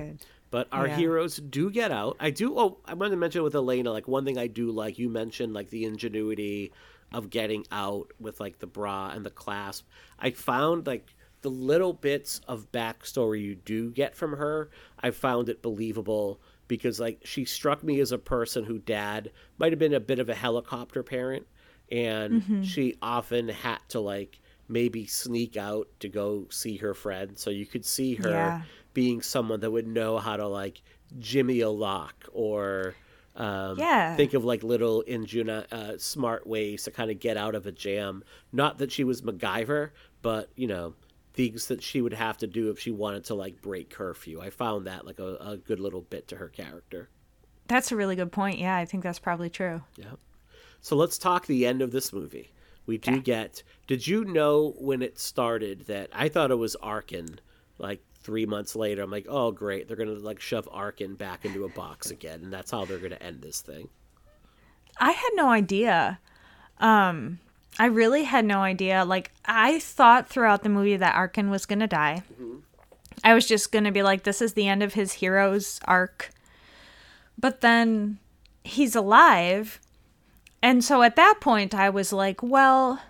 [0.55, 0.95] But our yeah.
[0.95, 2.15] heroes do get out.
[2.17, 2.57] I do.
[2.57, 4.97] Oh, I wanted to mention with Elena, like one thing I do like.
[4.97, 6.71] You mentioned like the ingenuity
[7.11, 9.85] of getting out with like the bra and the clasp.
[10.17, 15.49] I found like the little bits of backstory you do get from her, I found
[15.49, 16.39] it believable
[16.69, 20.19] because like she struck me as a person who dad might have been a bit
[20.19, 21.45] of a helicopter parent
[21.91, 22.63] and mm-hmm.
[22.63, 24.39] she often had to like
[24.69, 28.61] maybe sneak out to go see her friend so you could see her yeah.
[28.95, 30.81] Being someone that would know how to like
[31.19, 32.95] jimmy a lock or
[33.35, 34.15] um, yeah.
[34.15, 37.71] think of like little ingenu- uh, smart ways to kind of get out of a
[37.71, 39.91] jam not that she was macgyver
[40.23, 40.95] but you know
[41.35, 44.41] things that she would have to do if she wanted to like break curfew.
[44.41, 47.09] I found that like a, a good little bit to her character.
[47.67, 48.57] That's a really good point.
[48.57, 49.81] Yeah, I think that's probably true.
[49.97, 50.13] Yeah.
[50.81, 52.51] So let's talk the end of this movie.
[52.85, 53.21] We do okay.
[53.21, 53.63] get.
[53.87, 57.39] Did you know when it started that I thought it was Arkin?
[57.79, 61.63] Like three months later, I'm like, oh great, they're gonna like shove Arkin back into
[61.63, 63.87] a box again, and that's how they're gonna end this thing.
[64.97, 66.19] I had no idea.
[66.79, 67.39] Um,
[67.77, 69.03] I really had no idea.
[69.03, 72.23] Like, I thought throughout the movie that Arkin was going to die.
[72.33, 72.59] Mm-hmm.
[73.23, 76.31] I was just going to be like, this is the end of his hero's arc.
[77.37, 78.19] But then
[78.63, 79.81] he's alive.
[80.61, 83.01] And so at that point, I was like, well,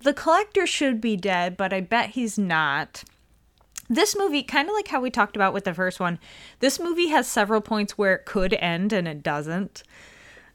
[0.00, 3.04] the collector should be dead, but I bet he's not.
[3.88, 6.18] This movie, kind of like how we talked about with the first one,
[6.60, 9.82] this movie has several points where it could end and it doesn't.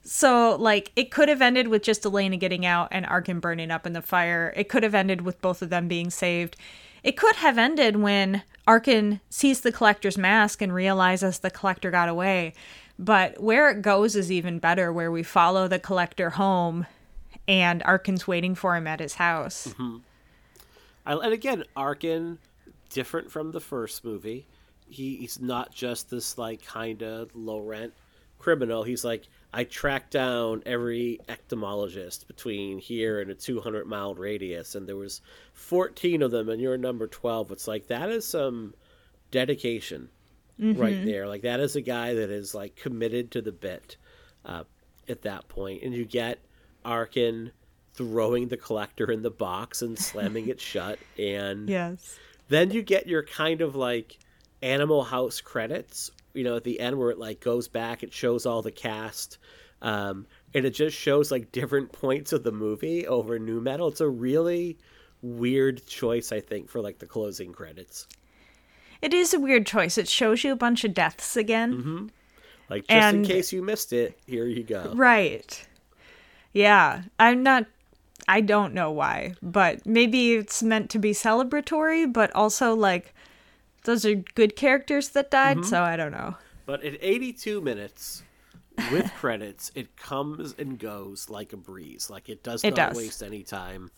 [0.04, 3.86] So, like, it could have ended with just Elena getting out and Arkin burning up
[3.86, 4.52] in the fire.
[4.56, 6.56] It could have ended with both of them being saved.
[7.04, 12.10] It could have ended when Arkin sees the collector's mask and realizes the collector got
[12.10, 12.54] away.
[12.98, 16.86] But where it goes is even better, where we follow the collector home
[17.47, 19.68] and Arkin's waiting for him at his house.
[19.68, 19.97] Mm-hmm.
[21.05, 22.38] and again, Arkin,
[22.92, 24.47] different from the first movie.
[24.88, 27.93] He, he's not just this, like, kind of low rent
[28.42, 28.84] criminal.
[28.84, 34.88] He's like, I tracked down every entomologist between here and a 200 mile radius, and
[34.88, 35.22] there was
[35.54, 37.51] 14 of them, and you're number 12.
[37.51, 38.74] It's like that is some
[39.30, 40.09] dedication
[40.59, 40.80] mm-hmm.
[40.80, 41.28] right there.
[41.28, 43.97] Like that is a guy that is like committed to the bit
[44.46, 44.63] uh,
[45.08, 45.82] at that point.
[45.82, 46.39] point, and you get
[46.86, 47.51] Arkin
[47.93, 52.18] throwing the collector in the box and slamming it shut, and yes,
[52.52, 54.20] then you get your kind of like
[54.62, 58.46] Animal House credits you know at the end where it like goes back it shows
[58.46, 59.38] all the cast
[59.82, 63.88] um, and it just shows like different points of the movie over new metal.
[63.88, 64.78] It's a really
[65.24, 68.08] weird choice i think for like the closing credits.
[69.04, 69.98] It is a weird choice.
[69.98, 71.74] It shows you a bunch of deaths again.
[71.74, 72.08] Mm-hmm.
[72.70, 73.18] like just and...
[73.18, 74.94] in case you missed it here you go.
[74.96, 75.68] Right.
[76.54, 77.04] Yeah.
[77.20, 77.66] I'm not
[78.28, 83.14] I don't know why, but maybe it's meant to be celebratory, but also like
[83.84, 85.70] those are good characters that died, Mm-hmm.
[85.70, 86.36] so I don't know.
[86.66, 88.24] But at 82 minutes
[88.92, 92.10] with credits, it comes and goes like a breeze.
[92.10, 92.98] Like it does It not does.
[92.98, 93.89] waste any time.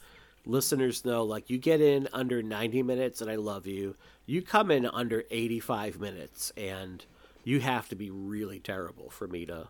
[0.45, 3.95] Listeners know, like you get in under 90 minutes, and I love you.
[4.25, 7.05] You come in under 85 minutes, and
[7.43, 9.67] you have to be really terrible for me to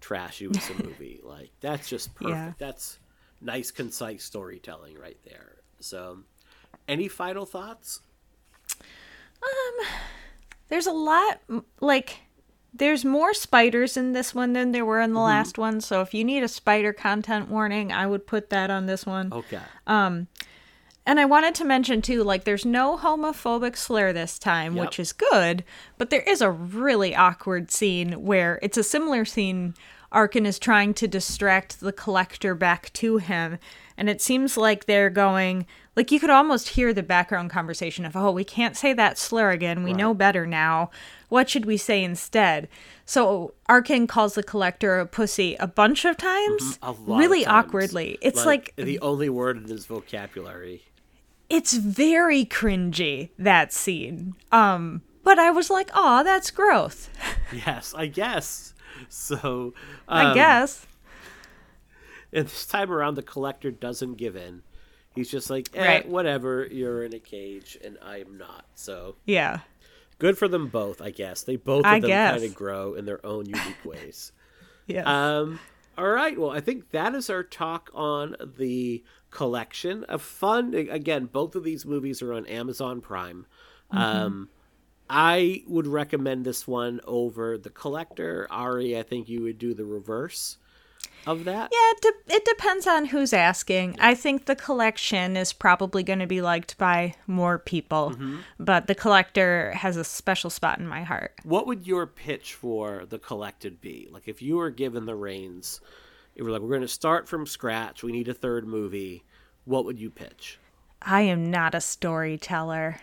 [0.00, 1.20] trash you as a movie.
[1.22, 2.30] like that's just perfect.
[2.36, 2.52] Yeah.
[2.58, 2.98] That's
[3.42, 5.56] nice, concise storytelling right there.
[5.80, 6.20] So,
[6.88, 8.00] any final thoughts?
[9.42, 9.86] Um,
[10.68, 11.40] there's a lot
[11.80, 12.20] like
[12.74, 15.26] there's more spiders in this one than there were in the Mm-hmm.
[15.26, 18.86] last one, so if you need a spider content warning, I would put that on
[18.86, 19.32] this one.
[19.32, 19.60] Okay.
[19.86, 20.28] Um,
[21.04, 24.84] and I wanted to mention too, like there's no homophobic slur this time, Yep.
[24.86, 25.64] which is good,
[25.98, 29.74] but there is a really awkward scene where it's a similar scene
[30.12, 33.58] Arkin is trying to distract the collector back to him,
[33.96, 38.16] and it seems like they're going like you could almost hear the background conversation of,
[38.16, 39.82] "Oh, we can't say that slur again.
[39.82, 40.90] We know better now.
[41.28, 42.68] What should we say instead?"
[43.04, 46.84] So Arkin calls the collector a pussy a bunch of times, Mm-hmm.
[46.84, 47.66] A lot of really times.
[47.66, 48.18] awkwardly.
[48.22, 50.84] It's like the only word in his vocabulary.
[51.50, 57.10] it's very cringy that scene um but i was like oh that's growth
[57.66, 58.72] Yes, I guess.
[59.14, 59.74] So,
[60.08, 60.86] i um, guess
[62.32, 64.62] And this time around, the collector doesn't give in.
[65.14, 66.08] He's just like, eh, Right.
[66.08, 66.66] whatever.
[66.70, 68.64] You're in a cage, and I am not.
[68.74, 69.60] So yeah
[70.22, 71.42] good for them both, I guess.
[71.42, 74.30] They both of I them kind of grow in their own unique ways.
[74.86, 75.58] yeah Um,
[75.98, 76.38] all right.
[76.38, 80.74] Well, I think that is our talk on the collection of fun.
[80.74, 83.46] Again, both of these movies are on Amazon Prime.
[83.90, 84.48] Um,
[85.14, 88.46] I would recommend this one over the collector.
[88.50, 90.56] Ari, I think you would do the reverse
[91.26, 91.70] of that.
[91.72, 96.18] yeah it, de- it depends on who's asking i think the collection is probably going
[96.18, 98.38] to be liked by more people Mm-hmm.
[98.58, 103.04] but the collector has a special spot in my heart What would your pitch for
[103.08, 104.08] the collected be?
[104.10, 105.80] Like, if you were given the reins,
[106.34, 108.02] if we're like, we're going to start from scratch.
[108.02, 109.22] We need a third movie.
[109.64, 110.58] What would you pitch?
[111.02, 113.00] i am not a storyteller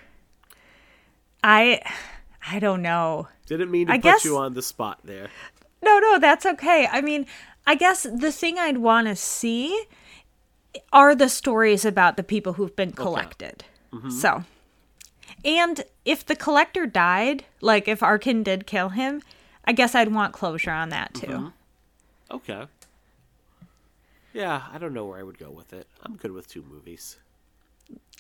[1.44, 1.82] i
[2.52, 5.30] i don't know Didn't mean to I put guess- you on the spot there.
[5.82, 6.88] No, no, that's okay.
[6.92, 7.26] I mean,
[7.66, 9.86] I guess the thing I'd want to see
[10.92, 13.64] are the stories about the people who've been collected.
[13.94, 14.10] Mm-hmm.
[14.10, 14.44] So,
[15.46, 19.22] and if the collector died, like if Arkin did kill him,
[19.64, 21.28] I guess I'd want closure on that too.
[21.28, 22.36] Mm-hmm.
[22.36, 22.66] Okay.
[24.34, 25.88] Yeah, I don't know where I would go with it.
[26.04, 27.18] I'm good with two movies.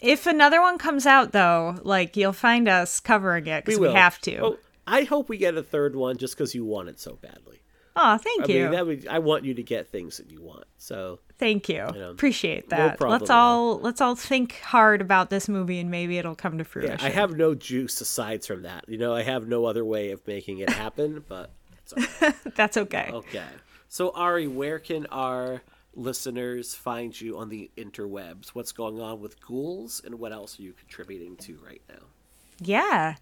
[0.02, 3.96] If another one comes out, though, like you'll find us covering it because we, will.
[3.96, 4.38] have to.
[4.40, 7.60] Oh, I hope we get a third one just because you want it so badly.
[7.96, 8.64] Oh, thank I you.
[8.64, 10.64] mean, that would, I want you to get things that you want.
[10.78, 11.86] So Thank you.
[11.94, 12.98] know, Appreciate that.
[12.98, 13.80] problem let's all.
[13.80, 17.00] let's all think hard about this movie and maybe it'll come to yeah, fruition.
[17.02, 18.86] I have no juice aside from that.
[18.88, 21.24] You know, I have no other way of making it happen.
[21.28, 21.52] but
[22.22, 22.36] right.
[22.56, 23.10] That's okay.
[23.12, 23.44] okay.
[23.88, 25.62] So Ari, where can our
[25.95, 28.49] listeners find you on the interwebs?
[28.49, 32.06] What's going on with ghouls, and what else are you contributing to right now?
[32.60, 33.16] Yeah.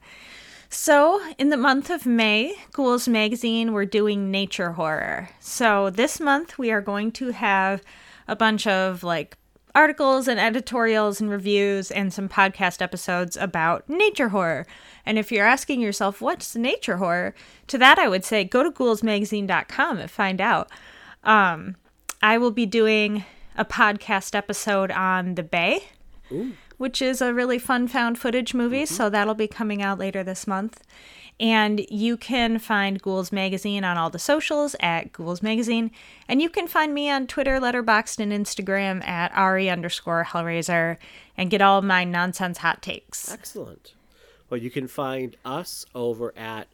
[0.70, 5.30] So, in the month of May, Ghouls Magazine, we're doing nature horror.
[5.40, 7.82] So, this month we are going to have
[8.28, 9.38] a bunch of like
[9.74, 14.66] articles and editorials and reviews and some podcast episodes about nature horror.
[15.06, 17.36] And if you're asking yourself, what's nature horror?
[17.68, 20.70] To that, I would say go to ghoulsmagazine.com and find out.
[21.24, 21.76] Um,
[22.28, 23.24] I will be doing
[23.56, 25.84] a podcast episode on The Bay
[26.78, 28.84] which is a really fun found footage movie.
[28.84, 28.94] Mm-hmm.
[28.94, 30.84] So that'll be coming out later this month.
[31.40, 35.92] And you can find Ghouls Magazine on all the socials at Ghouls Magazine.
[36.28, 40.98] And you can find me on Twitter, Letterboxd, and Instagram at Ari underscore Hellraiser
[41.36, 43.32] and get all my nonsense hot takes.
[43.32, 43.94] Excellent.
[44.50, 46.68] Well, you can find us over at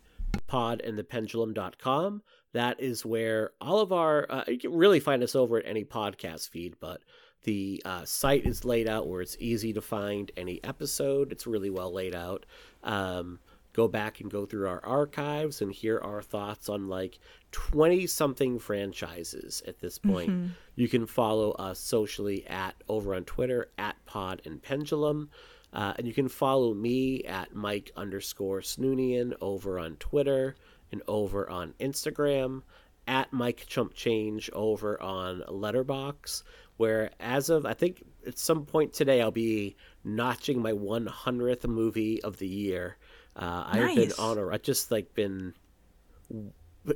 [0.47, 2.21] podandthependulum.com.
[2.53, 5.83] That is where all of our, uh, you can really find us over at any
[5.83, 7.01] podcast feed, but
[7.43, 11.31] the uh, site is laid out where it's easy to find any episode.
[11.31, 12.45] It's really well laid out.
[12.83, 13.39] Um,
[13.73, 17.19] go back and go through our archives and hear our thoughts on like
[17.51, 20.29] 20 something franchises at this point.
[20.75, 25.29] You can follow us socially at over on Twitter at Pod and Pendulum.
[25.73, 30.55] Uh, and you can follow me at Mike underscore Snoonian over on Twitter
[30.93, 32.61] and over on Instagram,
[33.05, 36.43] at Mike Chump Change over on Letterboxd,
[36.77, 39.75] where as of I think at some point today I'll be
[40.05, 42.95] notching my 100th movie of the year.
[43.35, 44.19] Uh, I've been Nice.
[44.19, 45.53] on a, I've just like been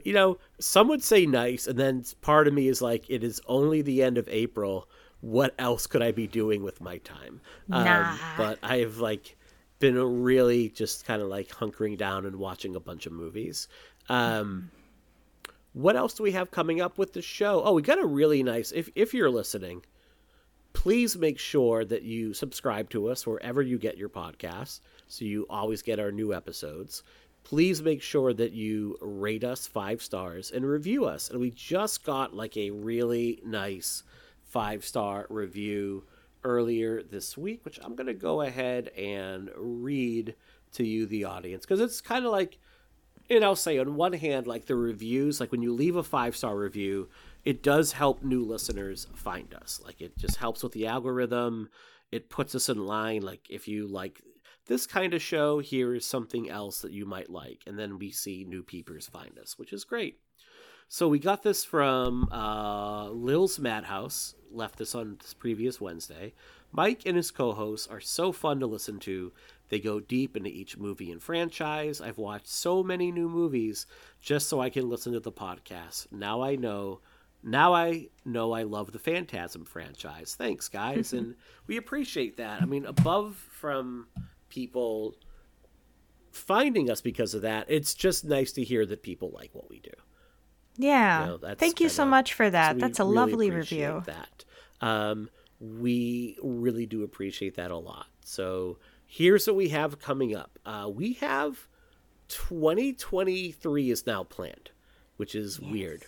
[0.03, 3.39] you know, some would say nice, and then part of me is like, it is
[3.47, 4.87] only the end of April.
[5.21, 7.39] what else could I be doing with my time?
[7.69, 8.11] Nah.
[8.11, 9.36] Um, but I've like
[9.79, 13.67] been really just kind of like hunkering down and watching a bunch of movies.
[14.09, 14.71] Um,
[15.73, 17.61] what else do we have coming up with the show?
[17.63, 18.71] Oh, we got a really nice.
[18.71, 19.83] If if you're listening,
[20.73, 25.45] please make sure that you subscribe to us wherever you get your podcasts, so you
[25.49, 27.03] always get our new episodes.
[27.43, 31.29] Please make sure that you rate us five stars and review us.
[31.29, 34.03] And we just got like a really nice
[34.43, 36.03] five star review
[36.47, 40.35] earlier this week, which I'm going to go ahead and read
[40.73, 42.57] to you, the audience, because it's kind of like
[43.29, 46.35] and I'll say on one hand, like the reviews, like when you leave a five
[46.35, 47.09] star review,
[47.43, 49.81] it does help new listeners find us.
[49.83, 51.69] Like it just helps with the algorithm.
[52.11, 53.21] It puts us in line.
[53.21, 54.21] Like if you like
[54.67, 57.63] this kind of show, here is something else that you might like.
[57.67, 60.19] And then we see new peepers find us, which is great.
[60.89, 66.33] So we got this from uh, Lil's Madhouse, left this on this previous Wednesday.
[66.71, 69.31] Mike and his co hosts are so fun to listen to.
[69.69, 72.01] They go deep into each movie and franchise.
[72.01, 73.85] I've watched so many new movies
[74.21, 76.07] just so I can listen to the podcast.
[76.11, 76.99] Now I know.
[77.43, 80.35] Now I know I love the Phantasm franchise.
[80.37, 81.35] Thanks, guys, and
[81.67, 82.61] we appreciate that.
[82.61, 84.07] I mean, above from
[84.49, 85.15] people
[86.31, 89.79] finding us because of that, it's just nice to hear that people like what we
[89.79, 89.91] do.
[90.77, 91.21] Yeah.
[91.33, 92.75] You know, Thank you so kinda- much for that.
[92.75, 94.03] so That's a really lovely review.
[94.05, 94.45] That
[94.81, 95.29] um,
[95.59, 98.07] we really do appreciate that a lot.
[98.23, 100.59] So here's what we have coming up.
[100.65, 101.67] Uh, we have
[102.27, 104.71] 2023 is now planned,
[105.17, 106.05] which is weird.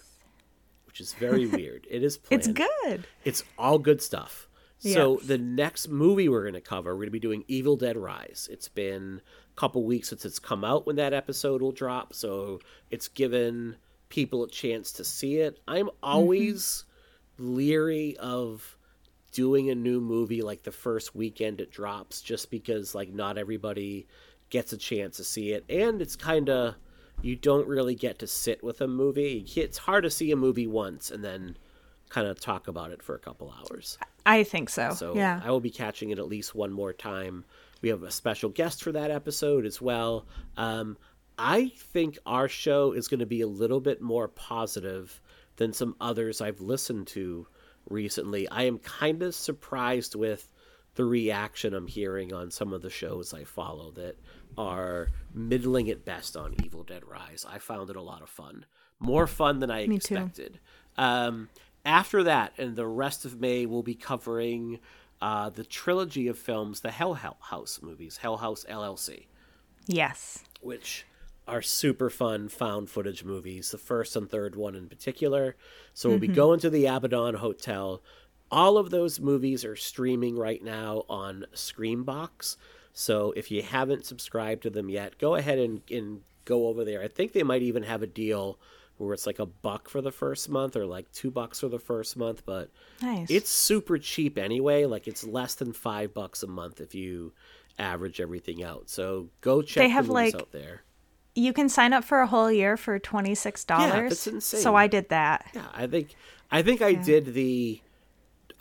[0.85, 1.87] Which is very weird.
[1.89, 2.43] It is planned.
[2.43, 2.47] It's
[2.83, 3.07] good.
[3.23, 4.47] It's all good stuff.
[4.79, 5.27] So Yes.
[5.27, 8.47] the next movie we're going to cover, we're going to be doing Evil Dead Rise.
[8.51, 9.21] It's been
[9.51, 12.59] a couple weeks since it's come out when that episode will drop, so
[12.89, 13.75] it's given
[14.07, 15.59] people a chance to see it.
[15.67, 16.85] I'm always
[17.39, 18.77] leery of
[19.31, 24.07] doing a new movie like the first weekend it drops just because like not everybody
[24.49, 26.75] gets a chance to see it and it's kind of
[27.21, 29.45] you don't really get to sit with a movie.
[29.55, 31.57] It's hard to see a movie once and then
[32.09, 33.97] kind of talk about it for a couple hours.
[34.25, 34.93] I think so.
[34.93, 35.41] So yeah.
[35.43, 37.45] I will be catching it at least one more time.
[37.81, 40.25] We have a special guest for that episode as well.
[40.57, 40.97] Um,
[41.37, 45.21] I think our show is going to be a little bit more positive
[45.59, 47.45] than some others I've listened to
[47.89, 48.47] recently.
[48.47, 50.51] I am kind of surprised with
[50.95, 54.15] the reaction I'm hearing on some of the shows I follow that
[54.57, 57.45] are middling at best on Evil Dead Rise.
[57.47, 58.65] I found it a lot of fun.
[58.99, 60.15] More fun than I Me too.
[60.15, 60.59] expected.
[60.97, 61.49] Um,
[61.85, 64.79] after that, and the rest of May, we'll be covering
[65.21, 69.25] uh, the trilogy of films, the Hell House movies, Hell House LLC,
[69.87, 70.43] yes.
[70.61, 71.05] which
[71.49, 75.55] are super fun found footage movies, the first and third one in particular.
[75.93, 76.35] So we'll be mm-hmm.
[76.35, 78.01] going to the Abaddon Hotel.
[78.51, 82.57] All of those movies are streaming right now on Screambox.
[82.93, 87.01] So if you haven't subscribed to them yet, go ahead and, and go over there.
[87.01, 88.57] I think they might even have a deal
[88.97, 91.79] where it's like a buck for the first month or like two bucks for the
[91.79, 92.69] first month, but
[93.01, 93.27] Nice.
[93.29, 94.85] it's super cheap anyway.
[94.85, 97.31] Like it's less than five bucks a month if you
[97.77, 98.89] average everything out.
[98.89, 100.81] So go check They have, the movies like, out there.
[101.39, 103.93] You can sign up for a whole year for twenty six dollars.
[103.93, 104.59] Yeah, that's insane.
[104.61, 105.49] So I did that.
[105.53, 106.15] Yeah, I think
[106.51, 107.81] I think I did the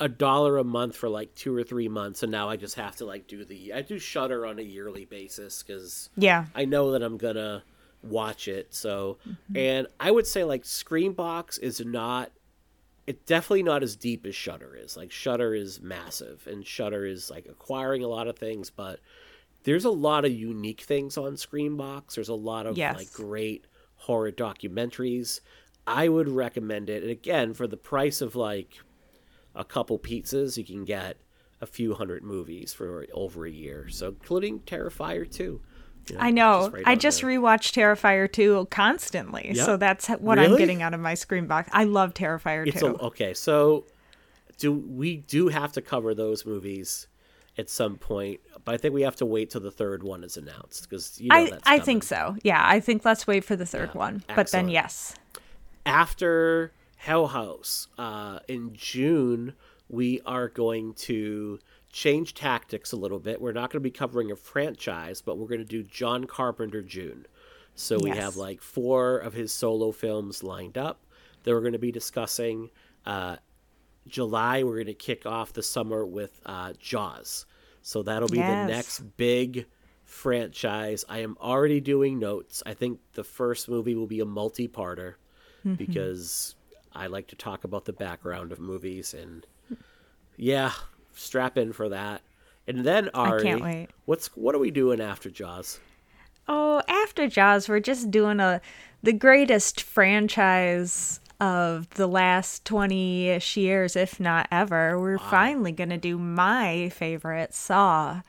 [0.00, 2.94] a dollar a month for like two or three months, and now I just have
[2.96, 6.46] to like do the I do Shutter on a yearly basis because Yeah.
[6.54, 7.64] I know that I'm gonna
[8.02, 8.72] watch it.
[8.74, 9.56] So, Mm-hmm.
[9.56, 12.30] and I would say like Screambox is not.
[13.08, 14.94] It's definitely not as deep as Shutter is.
[14.96, 19.00] Like Shutter is massive, and Shutter is like acquiring a lot of things, but
[19.64, 22.14] there's a lot of unique things on Screambox.
[22.14, 22.96] There's a lot of Yes.
[22.96, 23.66] like great
[23.96, 25.40] horror documentaries.
[25.86, 27.02] I would recommend it.
[27.02, 28.78] And again, for the price of like
[29.54, 31.16] a couple pizzas, you can get
[31.60, 33.88] a few hundred movies for over a year.
[33.88, 35.60] So including Terrifier 2.
[36.10, 36.60] You I know.
[36.62, 37.30] just right I just there.
[37.30, 39.48] rewatched Terrifier 2 constantly.
[39.54, 39.66] Yep.
[39.66, 41.68] So that's what I'm getting out of my Screambox.
[41.72, 42.86] I love Terrifier It's 2.
[42.86, 43.84] a, okay, so
[44.58, 47.08] do we do have to cover those movies
[47.58, 50.36] at some point, but I think we have to wait till the third one is
[50.36, 52.36] announced because you know I, that's I think so.
[52.42, 54.22] Yeah, I think let's wait for the third one.
[54.34, 55.14] But then, yes.
[55.84, 59.54] after Hell House uh, in June,
[59.88, 61.58] we are going to
[61.90, 63.40] change tactics a little bit.
[63.40, 66.82] We're not going to be covering a franchise, but we're going to do John Carpenter
[66.82, 67.26] June.
[67.74, 68.18] So we Yes.
[68.18, 71.00] have like four of his solo films lined up
[71.44, 72.70] that we're going to be discussing.
[73.06, 73.36] Uh,
[74.08, 77.46] July, we're going to kick off the summer with uh, Jaws.
[77.82, 78.48] So that'll be Yes.
[78.48, 79.66] the next big
[80.04, 81.04] franchise.
[81.08, 82.62] I am already doing notes.
[82.66, 85.14] I think the first movie will be a multi parter
[85.76, 86.54] because
[86.94, 89.46] I like to talk about the background of movies and
[90.36, 90.72] Yeah,
[91.14, 92.22] strap in for that.
[92.66, 93.88] And then Ari.
[94.06, 95.78] What's what are we doing after Jaws?
[96.46, 98.60] Oh, after Jaws, we're just doing a
[99.02, 104.98] the greatest franchise of the last 20-ish years, if not ever.
[104.98, 108.22] We're finally going to do my favorite Saw.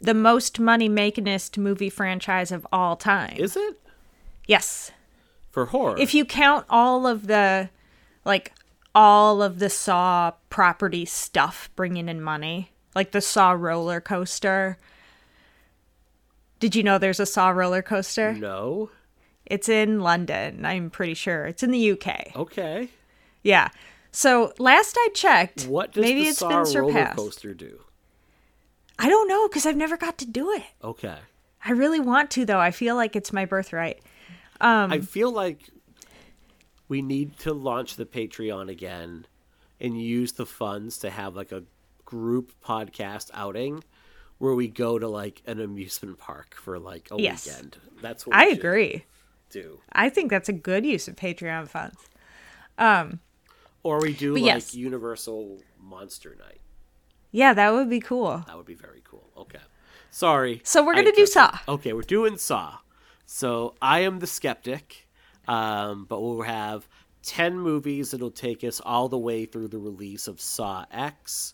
[0.00, 3.36] The most money makingest movie franchise of all time.
[3.36, 3.80] Is it
[4.46, 4.92] yes.
[5.50, 5.98] for horror?
[5.98, 7.70] If you count all of the
[8.24, 8.52] like
[8.94, 14.76] all of the Saw property stuff bringing in money, like the Saw roller coaster.
[16.60, 18.32] Did you know there's a Saw roller coaster?
[18.32, 18.90] no.
[19.48, 21.46] It's in London, I'm pretty sure.
[21.46, 22.32] It's in the UK.
[22.36, 22.88] Okay.
[23.42, 23.68] Yeah.
[24.12, 27.16] So last I checked, What does maybe the it's been roller surpassed.
[27.16, 27.80] coaster do?
[28.98, 30.64] I don't know because I've never got to do it.
[30.84, 31.16] Okay.
[31.64, 32.58] I really want to though.
[32.60, 34.00] I feel like it's my birthright.
[34.60, 35.68] Um, I feel like
[36.88, 39.26] we need to launch the Patreon again
[39.80, 41.62] and use the funds to have like a
[42.04, 43.84] group podcast outing
[44.38, 47.46] where we go to like an amusement park for like a Yes.
[47.46, 47.76] weekend.
[48.02, 48.92] That's what we I agree.
[48.92, 49.00] do.
[49.92, 51.96] I think that's a good use of Patreon funds.
[52.76, 53.20] Um,
[53.82, 54.74] Or we do like yes.
[54.74, 56.60] Universal Monster Night.
[57.30, 58.44] Yeah, that would be cool.
[58.46, 59.28] That would be very cool.
[59.36, 59.58] Okay.
[60.10, 60.60] Sorry.
[60.64, 61.26] So we're gonna do.
[61.26, 61.58] Saw.
[61.68, 62.78] Okay, we're doing Saw.
[63.26, 65.06] So I am the skeptic,
[65.46, 66.88] um, but we'll have
[67.24, 71.52] 10 movies that'll take us all the way through the release of Saw X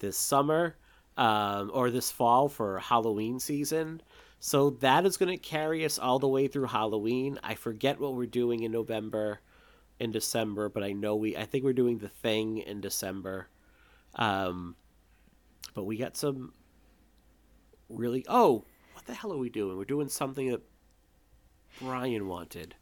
[0.00, 0.76] this summer
[1.16, 4.02] um, or this fall for Halloween season.
[4.46, 7.38] So that is going to carry us all the way through Halloween.
[7.42, 9.40] I forget what we're doing in November
[9.98, 13.48] in December, but I know we I think we're doing the thing in December.
[14.16, 14.76] Um
[15.72, 16.52] but we got some
[17.88, 19.78] really oh, what the hell are we doing?
[19.78, 20.60] We're doing something that
[21.80, 22.74] Brian wanted.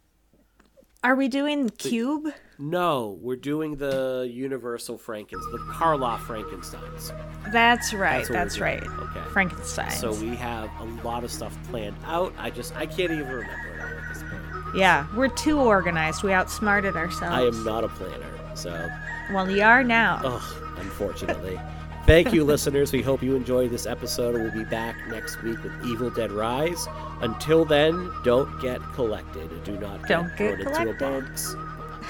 [1.05, 2.33] Are we doing Cube?
[2.61, 7.13] No, we're doing the Universal Frankenstein, the Karloff Frankensteins.
[7.53, 8.19] That's right.
[8.19, 8.87] That's That's, right.
[8.87, 9.21] Okay.
[9.33, 9.91] Frankenstein.
[9.91, 12.33] So we have a lot of stuff planned out.
[12.39, 14.77] I just I can't even remember it all at this point.
[14.77, 16.23] yeah, we're too organized.
[16.23, 17.35] We outsmarted ourselves.
[17.35, 18.89] I am not a planner, so
[19.33, 20.21] Well, you are now.
[20.23, 21.59] Ugh, unfortunately.
[22.07, 22.93] Thank you, listeners.
[22.93, 24.35] We hope you enjoyed this episode.
[24.35, 26.87] We'll be back next week with Evil Dead Rise.
[27.21, 29.63] Until then, don't get collected.
[29.63, 30.99] Do not get Don't get thrown into a collected.
[30.99, 31.55] box.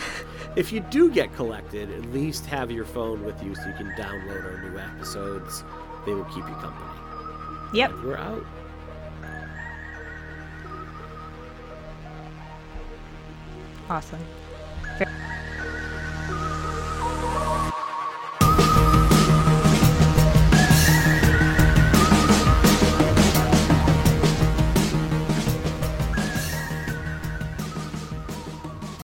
[0.56, 3.90] if you do get collected, at least have your phone with you so you can
[3.90, 5.62] download our new episodes.
[6.06, 6.90] They will keep you company.
[7.74, 7.90] Yep.
[7.90, 8.46] And we're out.
[13.90, 14.20] Awesome.